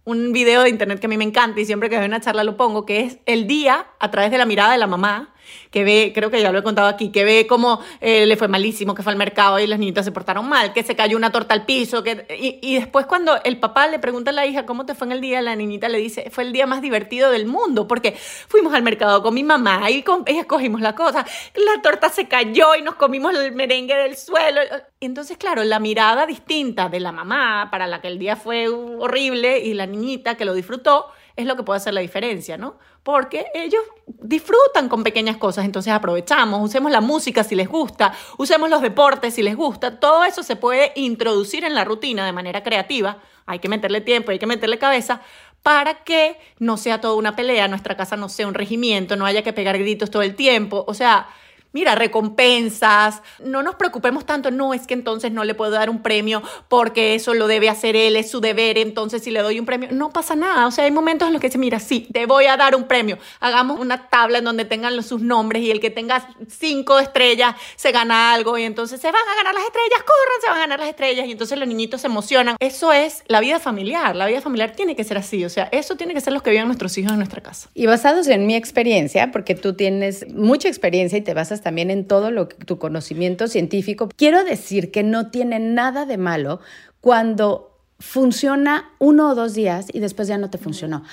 un 0.08 0.32
video 0.32 0.64
de 0.64 0.70
internet 0.70 1.02
que 1.02 1.08
a 1.08 1.10
mí 1.10 1.18
me 1.18 1.26
encanta 1.26 1.60
y 1.60 1.66
siempre 1.66 1.90
que 1.90 1.98
veo 1.98 2.08
una 2.08 2.22
charla 2.22 2.46
lo 2.46 2.56
pongo, 2.56 2.86
que 2.86 3.02
es 3.02 3.18
el 3.26 3.46
día 3.46 3.88
a 4.00 4.10
través 4.10 4.32
de 4.32 4.38
la 4.38 4.46
mirada 4.46 4.72
de 4.72 4.78
la 4.78 4.88
mamá 4.88 5.34
que 5.72 5.84
ve, 5.84 6.12
creo 6.14 6.30
que 6.30 6.42
ya 6.42 6.52
lo 6.52 6.60
he 6.60 6.64
contado 6.64 6.88
aquí, 6.88 7.10
que 7.10 7.24
ve 7.24 7.46
cómo 7.48 7.82
eh, 8.02 8.26
le 8.26 8.36
fue 8.38 8.48
malísimo, 8.48 8.96
que 8.96 9.04
fue 9.04 9.12
al 9.12 9.18
mercado 9.18 9.60
y 9.60 9.68
las 9.68 9.80
niñitas 9.80 10.06
se 10.06 10.12
portaron 10.12 10.48
mal, 10.48 10.74
que 10.74 10.84
se 10.84 10.96
cayó 10.96 11.18
una 11.18 11.32
torta 11.32 11.54
al 11.54 11.66
piso, 11.66 12.04
que, 12.04 12.26
y, 12.62 12.76
después 12.76 13.06
cuando 13.06 13.42
el 13.44 13.60
papá 13.60 13.88
le 13.88 14.00
pregunta 14.00 14.32
a 14.32 14.34
la 14.34 14.46
hija 14.46 14.66
cómo 14.66 14.86
te 14.86 14.96
fue 14.96 15.08
en 15.08 15.14
el 15.14 15.22
día, 15.22 15.42
la 15.42 15.56
niñita 15.56 15.90
le 15.90 15.98
dice, 15.98 16.30
fue 16.32 16.44
el 16.44 16.54
día 16.54 16.66
más 16.68 16.82
divertido 16.82 17.32
del 17.32 17.46
mundo, 17.46 17.88
porque 17.88 18.14
fuimos 18.14 18.74
al 18.74 18.84
mercado 18.84 19.22
con 19.22 19.34
mi 19.34 19.44
mamá 19.44 19.90
y 19.90 20.04
con, 20.04 20.24
escogimos 20.26 20.82
la 20.82 20.96
cosa, 20.96 21.26
la 21.54 21.82
torta 21.82 22.10
se 22.10 22.28
cayó 22.28 22.76
y 22.76 22.82
nos 22.82 22.96
comimos 22.96 23.34
el 23.34 23.52
merengue 23.54 23.96
del 23.96 24.18
suelo. 24.18 24.62
Entonces, 25.00 25.38
claro, 25.38 25.64
la 25.64 25.80
mirada 25.80 26.26
distinta 26.26 26.90
de 26.90 27.00
la 27.00 27.12
mamá, 27.12 27.70
para 27.72 27.88
la 27.88 28.02
que 28.02 28.08
el 28.08 28.20
día 28.20 28.36
fue 28.36 28.68
horrible, 28.68 29.60
y 29.60 29.74
la 29.74 29.86
niñita 29.86 30.36
que 30.36 30.46
lo 30.46 30.54
disfrutó, 30.54 31.08
es 31.38 31.46
lo 31.46 31.56
que 31.56 31.64
puede 31.64 31.78
hacer 31.78 31.94
la 31.94 32.02
diferencia, 32.02 32.58
¿no? 32.58 32.78
Porque 33.04 33.46
ellos 33.54 33.82
disfrutan 34.06 34.90
con 34.90 35.04
pequeñas 35.04 35.38
cosas, 35.38 35.64
entonces 35.64 35.94
aprovechamos, 35.94 36.62
usemos 36.62 36.92
la 36.92 37.00
música 37.00 37.44
si 37.44 37.56
les 37.56 37.70
gusta, 37.70 38.14
usemos 38.38 38.70
los 38.70 38.82
deportes 38.82 39.36
si 39.36 39.44
les 39.44 39.56
gusta, 39.56 40.00
todo 40.00 40.26
eso 40.26 40.44
se 40.44 40.56
puede 40.56 40.92
introducir 40.96 41.64
en 41.64 41.76
la 41.76 41.86
rutina 41.86 42.26
de 42.26 42.34
manera 42.34 42.64
creativa, 42.64 43.20
hay 43.46 43.60
que 43.60 43.70
meterle 43.70 44.02
tiempo, 44.02 44.32
hay 44.32 44.40
que 44.40 44.48
meterle 44.48 44.80
cabeza, 44.80 45.22
para 45.62 46.04
que 46.04 46.40
no 46.60 46.78
sea 46.78 47.00
toda 47.00 47.14
una 47.16 47.36
pelea, 47.36 47.68
nuestra 47.68 47.96
casa 47.96 48.18
no 48.18 48.30
sea 48.30 48.48
un 48.48 48.54
regimiento, 48.54 49.16
no 49.16 49.26
haya 49.26 49.44
que 49.44 49.54
pegar 49.54 49.78
gritos 49.78 50.10
todo 50.10 50.24
el 50.24 50.36
tiempo, 50.36 50.84
o 50.88 50.94
sea, 50.94 51.28
mira, 51.72 51.96
recompensas, 51.96 53.22
no 53.40 53.64
nos 53.64 53.76
preocupemos 53.76 54.26
tanto, 54.26 54.52
no 54.52 54.74
es 54.74 54.88
que 54.88 54.94
entonces 54.94 55.32
no 55.32 55.44
le 55.44 55.54
puedo 55.54 55.72
dar 55.72 55.90
un 55.90 56.02
premio 56.02 56.42
porque 56.68 57.16
eso 57.16 57.34
lo 57.34 57.48
debe 57.48 57.70
hacer 57.70 57.96
él, 57.96 58.16
es 58.16 58.30
su 58.30 58.42
deber, 58.42 58.78
entonces 58.78 59.24
si 59.24 59.32
le 59.32 59.42
doy 59.42 59.60
un 59.60 59.66
premio, 59.66 59.90
no 59.92 60.10
pasa 60.10 60.36
nada, 60.36 60.68
o 60.68 60.72
sea, 60.72 60.86
hay 60.86 60.92
momentos 60.92 61.28
en 61.28 61.34
los 61.34 61.42
que 61.42 61.48
dice, 61.48 61.58
mira, 61.58 61.80
sí, 61.80 62.08
te 62.12 62.26
voy 62.26 62.46
a 62.46 62.58
dar 62.58 62.76
un 62.76 62.86
premio, 62.86 63.18
hagamos 63.40 63.80
una 63.80 64.10
tabla 64.10 64.40
en 64.40 64.44
donde 64.44 64.66
tengan 64.66 65.02
sus 65.04 65.22
nombres 65.22 65.64
y 65.64 65.72
el 65.72 65.80
que 65.80 65.90
tenga 65.90 66.28
cinco 66.50 67.00
estrellas 67.00 67.56
se 67.76 67.92
gana 67.92 68.34
algo 68.34 68.58
y 68.58 68.64
entonces 68.64 69.00
se 69.00 69.12
van 69.12 69.22
a 69.22 69.36
ganar 69.36 69.54
las 69.54 69.64
estrellas, 69.64 70.00
corran, 70.00 70.42
se 70.42 70.48
van 70.48 70.58
a 70.58 70.62
ganar 70.62 70.80
las 70.80 70.90
estrellas 70.90 71.28
y 71.28 71.32
entonces 71.32 71.58
los 71.58 71.68
niñitos 71.68 72.02
se 72.02 72.08
emocionan. 72.08 72.56
Eso 72.60 72.92
es 72.94 73.24
la 73.28 73.40
vida 73.40 73.60
familiar, 73.60 74.16
la 74.16 74.26
vida 74.26 74.42
familiar 74.42 74.72
tiene 74.76 74.96
que 74.96 75.04
ser 75.04 75.18
así, 75.18 75.46
o 75.46 75.50
sea, 75.50 75.70
eso 75.72 75.96
tiene 75.96 76.14
que 76.14 76.22
ser 76.22 76.34
los 76.34 76.42
que 76.42 76.50
viven 76.50 76.68
nuestros 76.68 76.98
hijos 76.98 77.12
en 77.12 77.18
nuestra 77.18 77.42
casa. 77.42 77.70
Y 77.74 77.86
basados 77.86 78.28
en 78.28 78.48
mi 78.48 78.56
experiencia, 78.56 79.32
porque 79.32 79.56
tú 79.56 79.74
tienes 79.76 80.28
mucha 80.34 80.68
experiencia 80.68 81.18
y 81.18 81.22
te 81.22 81.34
basas 81.58 81.64
también 81.64 81.92
en 81.92 82.06
todo 82.06 82.32
lo 82.32 82.48
tu 82.48 82.78
conocimiento 82.78 83.48
científico. 83.48 84.10
Quiero 84.16 84.44
decir 84.44 84.92
que 84.92 85.04
no 85.04 85.30
tiene 85.32 85.60
nada 85.60 86.06
de 86.06 86.18
malo 86.18 86.60
cuando 87.02 87.72
funciona 88.00 88.92
uno 89.00 89.30
o 89.30 89.36
dos 89.36 89.54
días 89.54 89.88
y 89.92 90.00
después 90.00 90.28
ya 90.28 90.38
no 90.38 90.50
te 90.50 90.58
funcionó. 90.58 91.04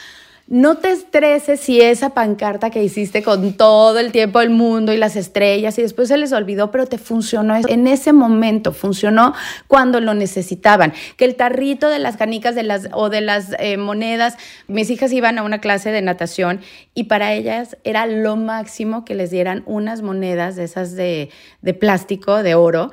No 0.46 0.76
te 0.76 0.90
estreses 0.90 1.58
si 1.58 1.80
esa 1.80 2.10
pancarta 2.10 2.68
que 2.68 2.84
hiciste 2.84 3.22
con 3.22 3.54
todo 3.54 3.98
el 3.98 4.12
tiempo 4.12 4.40
del 4.40 4.50
mundo 4.50 4.92
y 4.92 4.98
las 4.98 5.16
estrellas 5.16 5.78
y 5.78 5.82
después 5.82 6.08
se 6.08 6.18
les 6.18 6.32
olvidó, 6.32 6.70
pero 6.70 6.84
te 6.84 6.98
funcionó 6.98 7.56
en 7.56 7.86
ese 7.86 8.12
momento, 8.12 8.72
funcionó 8.72 9.32
cuando 9.68 10.00
lo 10.00 10.12
necesitaban. 10.12 10.92
Que 11.16 11.24
el 11.24 11.36
tarrito 11.36 11.88
de 11.88 11.98
las 11.98 12.18
canicas 12.18 12.54
de 12.54 12.62
las, 12.62 12.90
o 12.92 13.08
de 13.08 13.22
las 13.22 13.56
eh, 13.58 13.78
monedas, 13.78 14.36
mis 14.68 14.90
hijas 14.90 15.12
iban 15.12 15.38
a 15.38 15.44
una 15.44 15.62
clase 15.62 15.92
de 15.92 16.02
natación 16.02 16.60
y 16.92 17.04
para 17.04 17.32
ellas 17.32 17.78
era 17.82 18.04
lo 18.04 18.36
máximo 18.36 19.06
que 19.06 19.14
les 19.14 19.30
dieran 19.30 19.62
unas 19.64 20.02
monedas 20.02 20.56
de 20.56 20.64
esas 20.64 20.94
de, 20.94 21.30
de 21.62 21.72
plástico, 21.72 22.42
de 22.42 22.54
oro, 22.54 22.90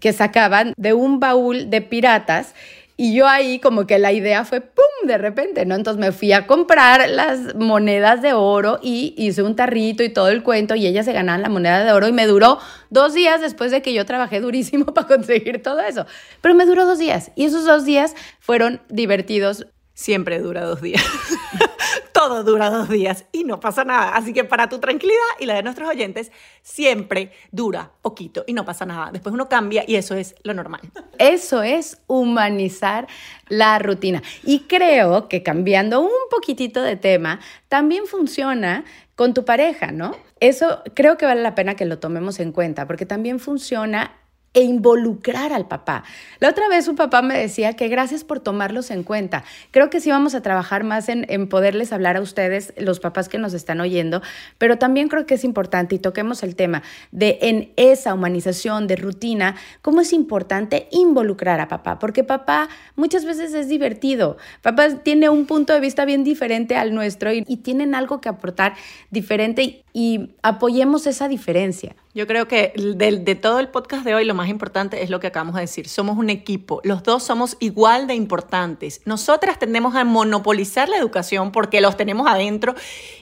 que 0.00 0.12
sacaban 0.12 0.74
de 0.76 0.94
un 0.94 1.20
baúl 1.20 1.70
de 1.70 1.80
piratas 1.80 2.54
y 3.00 3.14
yo 3.14 3.28
ahí 3.28 3.60
como 3.60 3.86
que 3.86 4.00
la 4.00 4.12
idea 4.12 4.44
fue, 4.44 4.60
¡pum!, 4.60 5.06
de 5.06 5.18
repente, 5.18 5.64
¿no? 5.64 5.76
Entonces 5.76 6.00
me 6.00 6.10
fui 6.10 6.32
a 6.32 6.48
comprar 6.48 7.08
las 7.08 7.54
monedas 7.54 8.22
de 8.22 8.32
oro 8.32 8.80
y 8.82 9.14
hice 9.16 9.44
un 9.44 9.54
tarrito 9.54 10.02
y 10.02 10.08
todo 10.08 10.30
el 10.30 10.42
cuento 10.42 10.74
y 10.74 10.84
ellas 10.84 11.06
se 11.06 11.12
ganaban 11.12 11.42
la 11.42 11.48
moneda 11.48 11.84
de 11.84 11.92
oro 11.92 12.08
y 12.08 12.12
me 12.12 12.26
duró 12.26 12.58
dos 12.90 13.14
días 13.14 13.40
después 13.40 13.70
de 13.70 13.82
que 13.82 13.94
yo 13.94 14.04
trabajé 14.04 14.40
durísimo 14.40 14.86
para 14.94 15.06
conseguir 15.06 15.62
todo 15.62 15.78
eso. 15.78 16.06
Pero 16.40 16.56
me 16.56 16.66
duró 16.66 16.86
dos 16.86 16.98
días 16.98 17.30
y 17.36 17.44
esos 17.44 17.64
dos 17.64 17.84
días 17.84 18.16
fueron 18.40 18.80
divertidos. 18.88 19.68
Siempre 19.94 20.40
dura 20.40 20.64
dos 20.64 20.82
días. 20.82 21.04
todo 22.12 22.44
dura 22.44 22.70
dos 22.70 22.88
días 22.88 23.24
y 23.32 23.44
no 23.44 23.60
pasa 23.60 23.84
nada. 23.84 24.10
Así 24.16 24.32
que 24.32 24.44
para 24.44 24.68
tu 24.68 24.78
tranquilidad 24.78 25.18
y 25.38 25.46
la 25.46 25.54
de 25.54 25.62
nuestros 25.62 25.88
oyentes, 25.88 26.32
siempre 26.62 27.32
dura 27.50 27.90
poquito 28.02 28.44
y 28.46 28.52
no 28.52 28.64
pasa 28.64 28.86
nada. 28.86 29.10
Después 29.12 29.32
uno 29.32 29.48
cambia 29.48 29.84
y 29.86 29.96
eso 29.96 30.14
es 30.14 30.34
lo 30.42 30.54
normal. 30.54 30.80
Eso 31.18 31.62
es 31.62 32.00
humanizar 32.06 33.06
la 33.48 33.78
rutina. 33.78 34.22
Y 34.44 34.60
creo 34.60 35.28
que 35.28 35.42
cambiando 35.42 36.00
un 36.00 36.10
poquitito 36.30 36.82
de 36.82 36.96
tema, 36.96 37.40
también 37.68 38.06
funciona 38.06 38.84
con 39.14 39.34
tu 39.34 39.44
pareja, 39.44 39.90
¿no? 39.90 40.16
Eso 40.40 40.82
creo 40.94 41.16
que 41.16 41.26
vale 41.26 41.42
la 41.42 41.54
pena 41.54 41.74
que 41.74 41.84
lo 41.84 41.98
tomemos 41.98 42.38
en 42.38 42.52
cuenta, 42.52 42.86
porque 42.86 43.06
también 43.06 43.40
funciona 43.40 44.12
e 44.54 44.62
involucrar 44.62 45.52
al 45.52 45.68
papá. 45.68 46.04
La 46.40 46.48
otra 46.48 46.68
vez 46.68 46.88
un 46.88 46.96
papá 46.96 47.22
me 47.22 47.38
decía 47.38 47.74
que 47.74 47.88
gracias 47.88 48.24
por 48.24 48.40
tomarlos 48.40 48.90
en 48.90 49.02
cuenta. 49.02 49.44
Creo 49.70 49.90
que 49.90 50.00
sí 50.00 50.10
vamos 50.10 50.34
a 50.34 50.42
trabajar 50.42 50.84
más 50.84 51.08
en, 51.08 51.26
en, 51.28 51.48
poderles 51.48 51.92
hablar 51.92 52.16
a 52.16 52.20
ustedes, 52.20 52.72
los 52.76 52.98
papás 52.98 53.28
que 53.28 53.38
nos 53.38 53.54
están 53.54 53.80
oyendo, 53.80 54.22
pero 54.56 54.78
también 54.78 55.08
creo 55.08 55.26
que 55.26 55.34
es 55.34 55.44
importante 55.44 55.94
y 55.94 55.98
toquemos 55.98 56.42
el 56.42 56.56
tema 56.56 56.82
de 57.12 57.38
en 57.42 57.72
esa 57.76 58.14
humanización 58.14 58.86
de 58.86 58.96
rutina, 58.96 59.56
cómo 59.82 60.00
es 60.00 60.12
importante 60.12 60.88
involucrar 60.90 61.60
a 61.60 61.68
papá, 61.68 61.98
porque 61.98 62.24
papá 62.24 62.68
muchas 62.96 63.24
veces 63.24 63.54
es 63.54 63.68
divertido, 63.68 64.38
papá 64.62 64.88
tiene 65.02 65.28
un 65.28 65.46
punto 65.46 65.72
de 65.72 65.80
vista 65.80 66.04
bien 66.04 66.24
diferente 66.24 66.76
al 66.76 66.94
nuestro 66.94 67.32
y, 67.32 67.44
y 67.46 67.58
tienen 67.58 67.94
algo 67.94 68.20
que 68.20 68.28
aportar 68.28 68.74
diferente 69.10 69.62
y, 69.62 69.84
y 69.92 70.30
apoyemos 70.42 71.08
esa 71.08 71.26
diferencia. 71.26 71.96
Yo 72.14 72.28
creo 72.28 72.46
que 72.46 72.72
de, 72.76 73.18
de, 73.18 73.34
todo 73.34 73.58
el 73.58 73.68
podcast 73.68 74.04
de 74.04 74.14
hoy 74.14 74.24
lo 74.24 74.34
más 74.38 74.48
importante 74.48 75.02
es 75.02 75.10
lo 75.10 75.20
que 75.20 75.26
acabamos 75.26 75.56
de 75.56 75.60
decir. 75.60 75.88
Somos 75.88 76.16
un 76.16 76.30
equipo, 76.30 76.80
los 76.84 77.02
dos 77.02 77.22
somos 77.22 77.56
igual 77.60 78.06
de 78.06 78.14
importantes. 78.14 79.02
Nosotras 79.04 79.58
tendemos 79.58 79.94
a 79.94 80.04
monopolizar 80.04 80.88
la 80.88 80.96
educación 80.96 81.52
porque 81.52 81.82
los 81.82 81.96
tenemos 81.96 82.26
adentro 82.26 82.74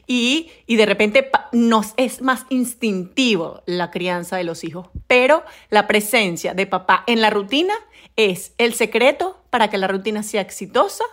y, 0.07 0.50
y 0.66 0.76
de 0.76 0.87
repente 0.87 1.29
nos 1.52 1.94
es 1.96 2.22
más 2.22 2.46
instintivo 2.50 3.62
la 3.66 3.90
crianza 3.90 4.37
de 4.37 4.44
los 4.44 4.62
hijos. 4.62 4.88
Pero 5.09 5.42
la 5.70 5.88
presencia 5.88 6.55
de 6.55 6.66
papá 6.66 7.02
en 7.09 7.20
la 7.20 7.31
rutina 7.31 7.74
es 8.14 8.52
el 8.59 8.74
secreto 8.74 9.38
para 9.50 9.68
que 9.68 9.79
la 9.79 9.88
rutina 9.88 10.22
sea 10.22 10.40
exitosa 10.40 11.05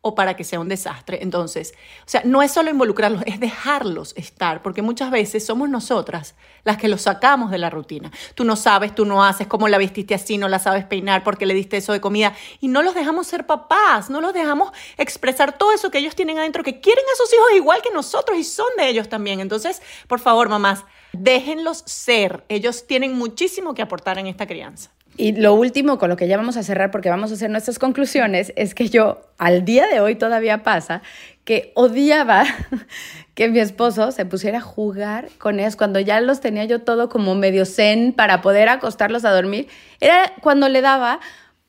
o 0.00 0.14
para 0.14 0.36
que 0.36 0.44
sea 0.44 0.60
un 0.60 0.68
desastre. 0.68 1.18
Entonces, 1.22 1.74
o 2.00 2.08
sea, 2.08 2.22
no 2.24 2.42
es 2.42 2.52
solo 2.52 2.70
involucrarlos, 2.70 3.22
es 3.26 3.40
dejarlos 3.40 4.14
estar, 4.16 4.62
porque 4.62 4.80
muchas 4.80 5.10
veces 5.10 5.44
somos 5.44 5.68
nosotras 5.68 6.34
las 6.64 6.76
que 6.76 6.88
los 6.88 7.02
sacamos 7.02 7.50
de 7.50 7.58
la 7.58 7.68
rutina. 7.68 8.10
Tú 8.34 8.44
no 8.44 8.54
sabes, 8.54 8.94
tú 8.94 9.04
no 9.04 9.24
haces, 9.24 9.46
cómo 9.48 9.68
la 9.68 9.78
vestiste 9.78 10.14
así, 10.14 10.38
no 10.38 10.48
la 10.48 10.60
sabes 10.60 10.84
peinar 10.84 11.24
porque 11.24 11.46
le 11.46 11.54
diste 11.54 11.78
eso 11.78 11.92
de 11.92 12.00
comida 12.00 12.34
y 12.60 12.68
no 12.68 12.82
los 12.82 12.94
dejamos 12.94 13.26
ser 13.26 13.46
papás, 13.46 14.08
no 14.08 14.20
los 14.20 14.32
dejamos 14.32 14.70
expresar 14.96 15.58
todo 15.58 15.72
eso 15.72 15.90
que 15.90 15.98
ellos 15.98 16.14
tienen 16.14 16.38
adentro, 16.38 16.62
que 16.62 16.80
quieren 16.80 17.04
a 17.12 17.16
sus 17.16 17.32
hijos 17.32 17.46
igual 17.56 17.82
que 17.82 17.90
nosotros 17.90 18.38
y 18.38 18.44
son 18.44 18.68
de 18.76 18.88
ellos 18.88 19.08
también. 19.08 19.40
Entonces, 19.40 19.82
por 20.06 20.20
favor, 20.20 20.48
mamás, 20.48 20.84
déjenlos 21.12 21.82
ser. 21.86 22.44
Ellos 22.48 22.86
tienen 22.86 23.14
muchísimo 23.14 23.74
que 23.74 23.82
aportar 23.82 24.18
en 24.18 24.26
esta 24.26 24.46
crianza. 24.46 24.90
Y 25.16 25.32
lo 25.32 25.54
último 25.54 25.98
con 25.98 26.10
lo 26.10 26.16
que 26.16 26.28
ya 26.28 26.36
vamos 26.36 26.56
a 26.56 26.62
cerrar, 26.62 26.90
porque 26.92 27.10
vamos 27.10 27.30
a 27.32 27.34
hacer 27.34 27.50
nuestras 27.50 27.78
conclusiones, 27.78 28.52
es 28.54 28.74
que 28.74 28.88
yo 28.88 29.20
al 29.36 29.64
día 29.64 29.86
de 29.88 30.00
hoy 30.00 30.14
todavía 30.14 30.62
pasa 30.62 31.02
que 31.44 31.72
odiaba 31.74 32.44
que 33.34 33.48
mi 33.48 33.58
esposo 33.58 34.12
se 34.12 34.26
pusiera 34.26 34.58
a 34.58 34.60
jugar 34.60 35.28
con 35.38 35.58
ellos 35.58 35.76
cuando 35.76 35.98
ya 35.98 36.20
los 36.20 36.40
tenía 36.40 36.64
yo 36.66 36.82
todo 36.82 37.08
como 37.08 37.34
medio 37.34 37.64
zen 37.66 38.12
para 38.12 38.42
poder 38.42 38.68
acostarlos 38.68 39.24
a 39.24 39.32
dormir. 39.32 39.68
Era 40.00 40.32
cuando 40.40 40.68
le 40.68 40.82
daba 40.82 41.20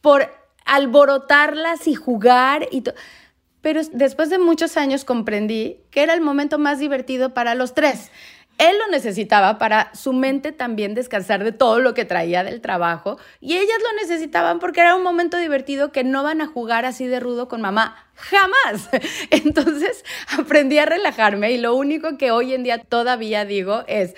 por 0.01 0.29
alborotarlas 0.65 1.87
y 1.87 1.95
jugar 1.95 2.67
y 2.71 2.81
todo. 2.81 2.95
Pero 3.61 3.81
después 3.91 4.29
de 4.29 4.39
muchos 4.39 4.77
años 4.77 5.03
comprendí 5.03 5.79
que 5.91 6.03
era 6.03 6.13
el 6.13 6.21
momento 6.21 6.59
más 6.59 6.79
divertido 6.79 7.33
para 7.33 7.55
los 7.55 7.73
tres. 7.73 8.11
Él 8.59 8.77
lo 8.77 8.89
necesitaba 8.89 9.57
para 9.57 9.89
su 9.95 10.11
mente 10.11 10.51
también 10.51 10.93
descansar 10.93 11.45
de 11.45 11.53
todo 11.53 11.79
lo 11.79 11.93
que 11.93 12.03
traía 12.03 12.43
del 12.43 12.59
trabajo 12.59 13.17
y 13.39 13.55
ellas 13.55 13.77
lo 13.81 14.01
necesitaban 14.01 14.59
porque 14.59 14.81
era 14.81 14.97
un 14.97 15.01
momento 15.01 15.37
divertido 15.37 15.93
que 15.93 16.03
no 16.03 16.23
van 16.23 16.41
a 16.41 16.47
jugar 16.47 16.83
así 16.83 17.07
de 17.07 17.21
rudo 17.21 17.47
con 17.47 17.61
mamá 17.61 17.95
jamás. 18.15 18.89
Entonces 19.31 20.03
aprendí 20.37 20.77
a 20.77 20.85
relajarme 20.85 21.53
y 21.53 21.57
lo 21.57 21.73
único 21.73 22.17
que 22.17 22.31
hoy 22.31 22.53
en 22.53 22.63
día 22.63 22.79
todavía 22.79 23.45
digo 23.45 23.85
es 23.87 24.13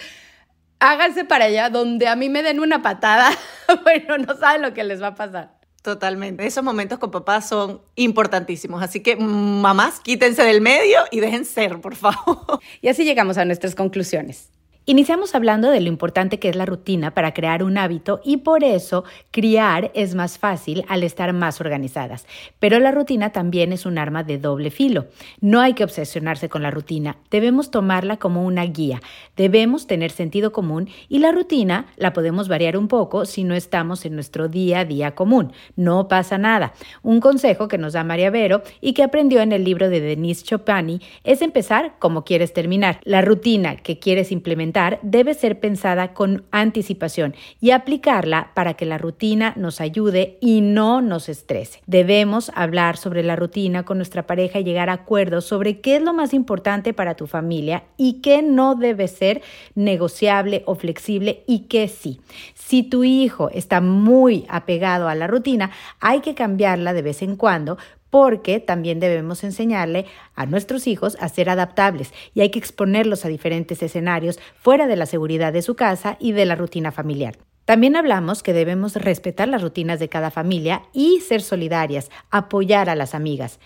háganse 0.79 1.23
para 1.23 1.45
allá 1.45 1.69
donde 1.69 2.07
a 2.07 2.15
mí 2.15 2.27
me 2.27 2.41
den 2.41 2.59
una 2.59 2.81
patada. 2.81 3.29
bueno, 3.83 4.17
no 4.17 4.35
saben 4.35 4.63
lo 4.63 4.73
que 4.73 4.83
les 4.83 5.01
va 5.01 5.07
a 5.07 5.15
pasar. 5.15 5.60
Totalmente. 5.81 6.45
Esos 6.45 6.63
momentos 6.63 6.99
con 6.99 7.09
papá 7.09 7.41
son 7.41 7.81
importantísimos. 7.95 8.83
Así 8.83 8.99
que, 8.99 9.15
mamás, 9.15 9.99
quítense 9.99 10.43
del 10.43 10.61
medio 10.61 10.99
y 11.09 11.19
dejen 11.19 11.43
ser, 11.43 11.81
por 11.81 11.95
favor. 11.95 12.59
Y 12.81 12.87
así 12.87 13.03
llegamos 13.03 13.37
a 13.37 13.45
nuestras 13.45 13.73
conclusiones. 13.73 14.49
Iniciamos 14.87 15.35
hablando 15.35 15.69
de 15.69 15.79
lo 15.79 15.89
importante 15.89 16.39
que 16.39 16.49
es 16.49 16.55
la 16.55 16.65
rutina 16.65 17.13
para 17.13 17.35
crear 17.35 17.61
un 17.61 17.77
hábito 17.77 18.19
y 18.25 18.37
por 18.37 18.63
eso 18.63 19.03
criar 19.29 19.91
es 19.93 20.15
más 20.15 20.39
fácil 20.39 20.83
al 20.87 21.03
estar 21.03 21.33
más 21.33 21.61
organizadas. 21.61 22.25
Pero 22.57 22.79
la 22.79 22.89
rutina 22.89 23.31
también 23.31 23.73
es 23.73 23.85
un 23.85 23.99
arma 23.99 24.23
de 24.23 24.39
doble 24.39 24.71
filo. 24.71 25.05
No 25.39 25.61
hay 25.61 25.75
que 25.75 25.83
obsesionarse 25.83 26.49
con 26.49 26.63
la 26.63 26.71
rutina, 26.71 27.17
debemos 27.29 27.69
tomarla 27.69 28.17
como 28.17 28.43
una 28.43 28.63
guía, 28.63 29.01
debemos 29.37 29.85
tener 29.85 30.09
sentido 30.09 30.51
común 30.51 30.89
y 31.07 31.19
la 31.19 31.31
rutina 31.31 31.85
la 31.95 32.11
podemos 32.11 32.47
variar 32.47 32.75
un 32.75 32.87
poco 32.87 33.25
si 33.25 33.43
no 33.43 33.53
estamos 33.53 34.03
en 34.07 34.15
nuestro 34.15 34.47
día 34.47 34.79
a 34.79 34.85
día 34.85 35.13
común. 35.13 35.53
No 35.75 36.07
pasa 36.07 36.39
nada. 36.39 36.73
Un 37.03 37.19
consejo 37.19 37.67
que 37.67 37.77
nos 37.77 37.93
da 37.93 38.03
María 38.03 38.31
Vero 38.31 38.63
y 38.81 38.93
que 38.93 39.03
aprendió 39.03 39.41
en 39.41 39.51
el 39.51 39.63
libro 39.63 39.89
de 39.89 40.01
Denise 40.01 40.43
Chopani 40.43 41.01
es 41.23 41.43
empezar 41.43 41.93
como 41.99 42.23
quieres 42.23 42.51
terminar. 42.51 42.99
La 43.03 43.21
rutina 43.21 43.75
que 43.75 43.99
quieres 43.99 44.31
implementar 44.31 44.70
debe 45.01 45.33
ser 45.33 45.59
pensada 45.59 46.13
con 46.13 46.45
anticipación 46.51 47.35
y 47.59 47.71
aplicarla 47.71 48.51
para 48.53 48.75
que 48.75 48.85
la 48.85 48.97
rutina 48.97 49.53
nos 49.55 49.81
ayude 49.81 50.37
y 50.41 50.61
no 50.61 51.01
nos 51.01 51.29
estrese. 51.29 51.81
Debemos 51.87 52.51
hablar 52.55 52.97
sobre 52.97 53.23
la 53.23 53.35
rutina 53.35 53.83
con 53.83 53.97
nuestra 53.97 54.27
pareja 54.27 54.59
y 54.59 54.63
llegar 54.63 54.89
a 54.89 54.93
acuerdos 54.93 55.45
sobre 55.45 55.79
qué 55.81 55.97
es 55.97 56.01
lo 56.01 56.13
más 56.13 56.33
importante 56.33 56.93
para 56.93 57.15
tu 57.15 57.27
familia 57.27 57.83
y 57.97 58.21
qué 58.21 58.41
no 58.41 58.75
debe 58.75 59.07
ser 59.07 59.41
negociable 59.75 60.63
o 60.65 60.75
flexible 60.75 61.43
y 61.47 61.67
qué 61.67 61.87
sí. 61.87 62.21
Si 62.53 62.83
tu 62.83 63.03
hijo 63.03 63.49
está 63.49 63.81
muy 63.81 64.45
apegado 64.49 65.07
a 65.07 65.15
la 65.15 65.27
rutina, 65.27 65.71
hay 65.99 66.21
que 66.21 66.35
cambiarla 66.35 66.93
de 66.93 67.01
vez 67.01 67.21
en 67.21 67.35
cuando 67.35 67.77
porque 68.11 68.59
también 68.59 68.99
debemos 68.99 69.43
enseñarle 69.43 70.05
a 70.35 70.45
nuestros 70.45 70.85
hijos 70.85 71.17
a 71.19 71.27
ser 71.29 71.49
adaptables 71.49 72.13
y 72.35 72.41
hay 72.41 72.51
que 72.51 72.59
exponerlos 72.59 73.25
a 73.25 73.29
diferentes 73.29 73.81
escenarios 73.81 74.39
fuera 74.59 74.85
de 74.85 74.97
la 74.97 75.07
seguridad 75.07 75.51
de 75.51 75.63
su 75.63 75.75
casa 75.75 76.17
y 76.19 76.33
de 76.33 76.45
la 76.45 76.55
rutina 76.55 76.91
familiar. 76.91 77.39
También 77.65 77.95
hablamos 77.95 78.43
que 78.43 78.53
debemos 78.53 78.95
respetar 78.95 79.47
las 79.47 79.61
rutinas 79.61 79.99
de 79.99 80.09
cada 80.09 80.29
familia 80.29 80.83
y 80.93 81.21
ser 81.21 81.41
solidarias, 81.41 82.09
apoyar 82.29 82.89
a 82.89 82.95
las 82.95 83.15
amigas. 83.15 83.59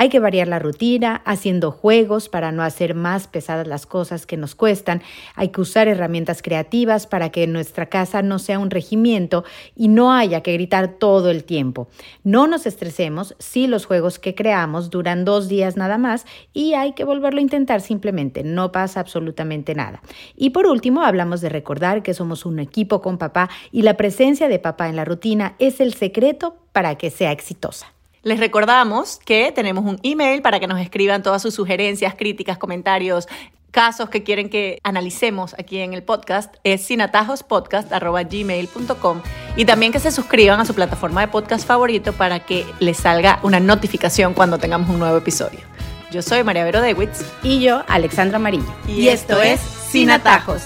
Hay 0.00 0.08
que 0.08 0.18
variar 0.18 0.48
la 0.48 0.58
rutina, 0.58 1.20
haciendo 1.26 1.70
juegos 1.72 2.30
para 2.30 2.52
no 2.52 2.62
hacer 2.62 2.94
más 2.94 3.26
pesadas 3.26 3.66
las 3.66 3.84
cosas 3.84 4.24
que 4.24 4.38
nos 4.38 4.54
cuestan. 4.54 5.02
Hay 5.34 5.48
que 5.48 5.60
usar 5.60 5.88
herramientas 5.88 6.40
creativas 6.40 7.06
para 7.06 7.28
que 7.28 7.46
nuestra 7.46 7.84
casa 7.90 8.22
no 8.22 8.38
sea 8.38 8.58
un 8.58 8.70
regimiento 8.70 9.44
y 9.76 9.88
no 9.88 10.14
haya 10.14 10.40
que 10.40 10.54
gritar 10.54 10.88
todo 10.88 11.28
el 11.28 11.44
tiempo. 11.44 11.88
No 12.24 12.46
nos 12.46 12.64
estresemos 12.64 13.36
si 13.38 13.66
los 13.66 13.84
juegos 13.84 14.18
que 14.18 14.34
creamos 14.34 14.88
duran 14.88 15.26
dos 15.26 15.50
días 15.50 15.76
nada 15.76 15.98
más 15.98 16.24
y 16.54 16.72
hay 16.72 16.94
que 16.94 17.04
volverlo 17.04 17.40
a 17.40 17.42
intentar 17.42 17.82
simplemente. 17.82 18.42
No 18.42 18.72
pasa 18.72 19.00
absolutamente 19.00 19.74
nada. 19.74 20.00
Y 20.34 20.48
por 20.48 20.66
último, 20.66 21.02
hablamos 21.02 21.42
de 21.42 21.50
recordar 21.50 22.02
que 22.02 22.14
somos 22.14 22.46
un 22.46 22.58
equipo 22.58 23.02
con 23.02 23.18
papá 23.18 23.50
y 23.70 23.82
la 23.82 23.98
presencia 23.98 24.48
de 24.48 24.60
papá 24.60 24.88
en 24.88 24.96
la 24.96 25.04
rutina 25.04 25.56
es 25.58 25.78
el 25.78 25.92
secreto 25.92 26.56
para 26.72 26.94
que 26.94 27.10
sea 27.10 27.32
exitosa. 27.32 27.92
Les 28.22 28.38
recordamos 28.38 29.18
que 29.24 29.50
tenemos 29.52 29.82
un 29.84 29.98
email 30.02 30.42
para 30.42 30.60
que 30.60 30.66
nos 30.66 30.78
escriban 30.80 31.22
todas 31.22 31.40
sus 31.40 31.54
sugerencias, 31.54 32.14
críticas, 32.14 32.58
comentarios, 32.58 33.26
casos 33.70 34.10
que 34.10 34.22
quieren 34.22 34.50
que 34.50 34.78
analicemos 34.82 35.54
aquí 35.58 35.78
en 35.78 35.94
el 35.94 36.02
podcast. 36.02 36.56
Es 36.62 36.82
sinatajospodcast.gmail.com 36.82 39.22
y 39.56 39.64
también 39.64 39.92
que 39.92 40.00
se 40.00 40.10
suscriban 40.10 40.60
a 40.60 40.66
su 40.66 40.74
plataforma 40.74 41.22
de 41.22 41.28
podcast 41.28 41.66
favorito 41.66 42.12
para 42.12 42.40
que 42.40 42.66
les 42.78 42.98
salga 42.98 43.40
una 43.42 43.60
notificación 43.60 44.34
cuando 44.34 44.58
tengamos 44.58 44.90
un 44.90 44.98
nuevo 44.98 45.16
episodio. 45.16 45.70
Yo 46.10 46.22
soy 46.22 46.42
María 46.42 46.64
Vero 46.64 46.80
Dewitz. 46.80 47.24
Y 47.42 47.60
yo, 47.60 47.84
Alexandra 47.86 48.36
Amarillo. 48.36 48.64
Y, 48.88 49.08
esto, 49.08 49.40
es 49.40 49.60
Sin 49.60 50.10
Atajos. 50.10 50.62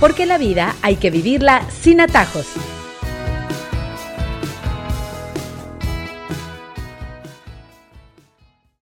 Porque 0.00 0.26
la 0.26 0.38
vida 0.38 0.74
hay 0.82 0.96
que 0.96 1.10
vivirla 1.10 1.62
sin 1.70 2.00
atajos. 2.00 2.46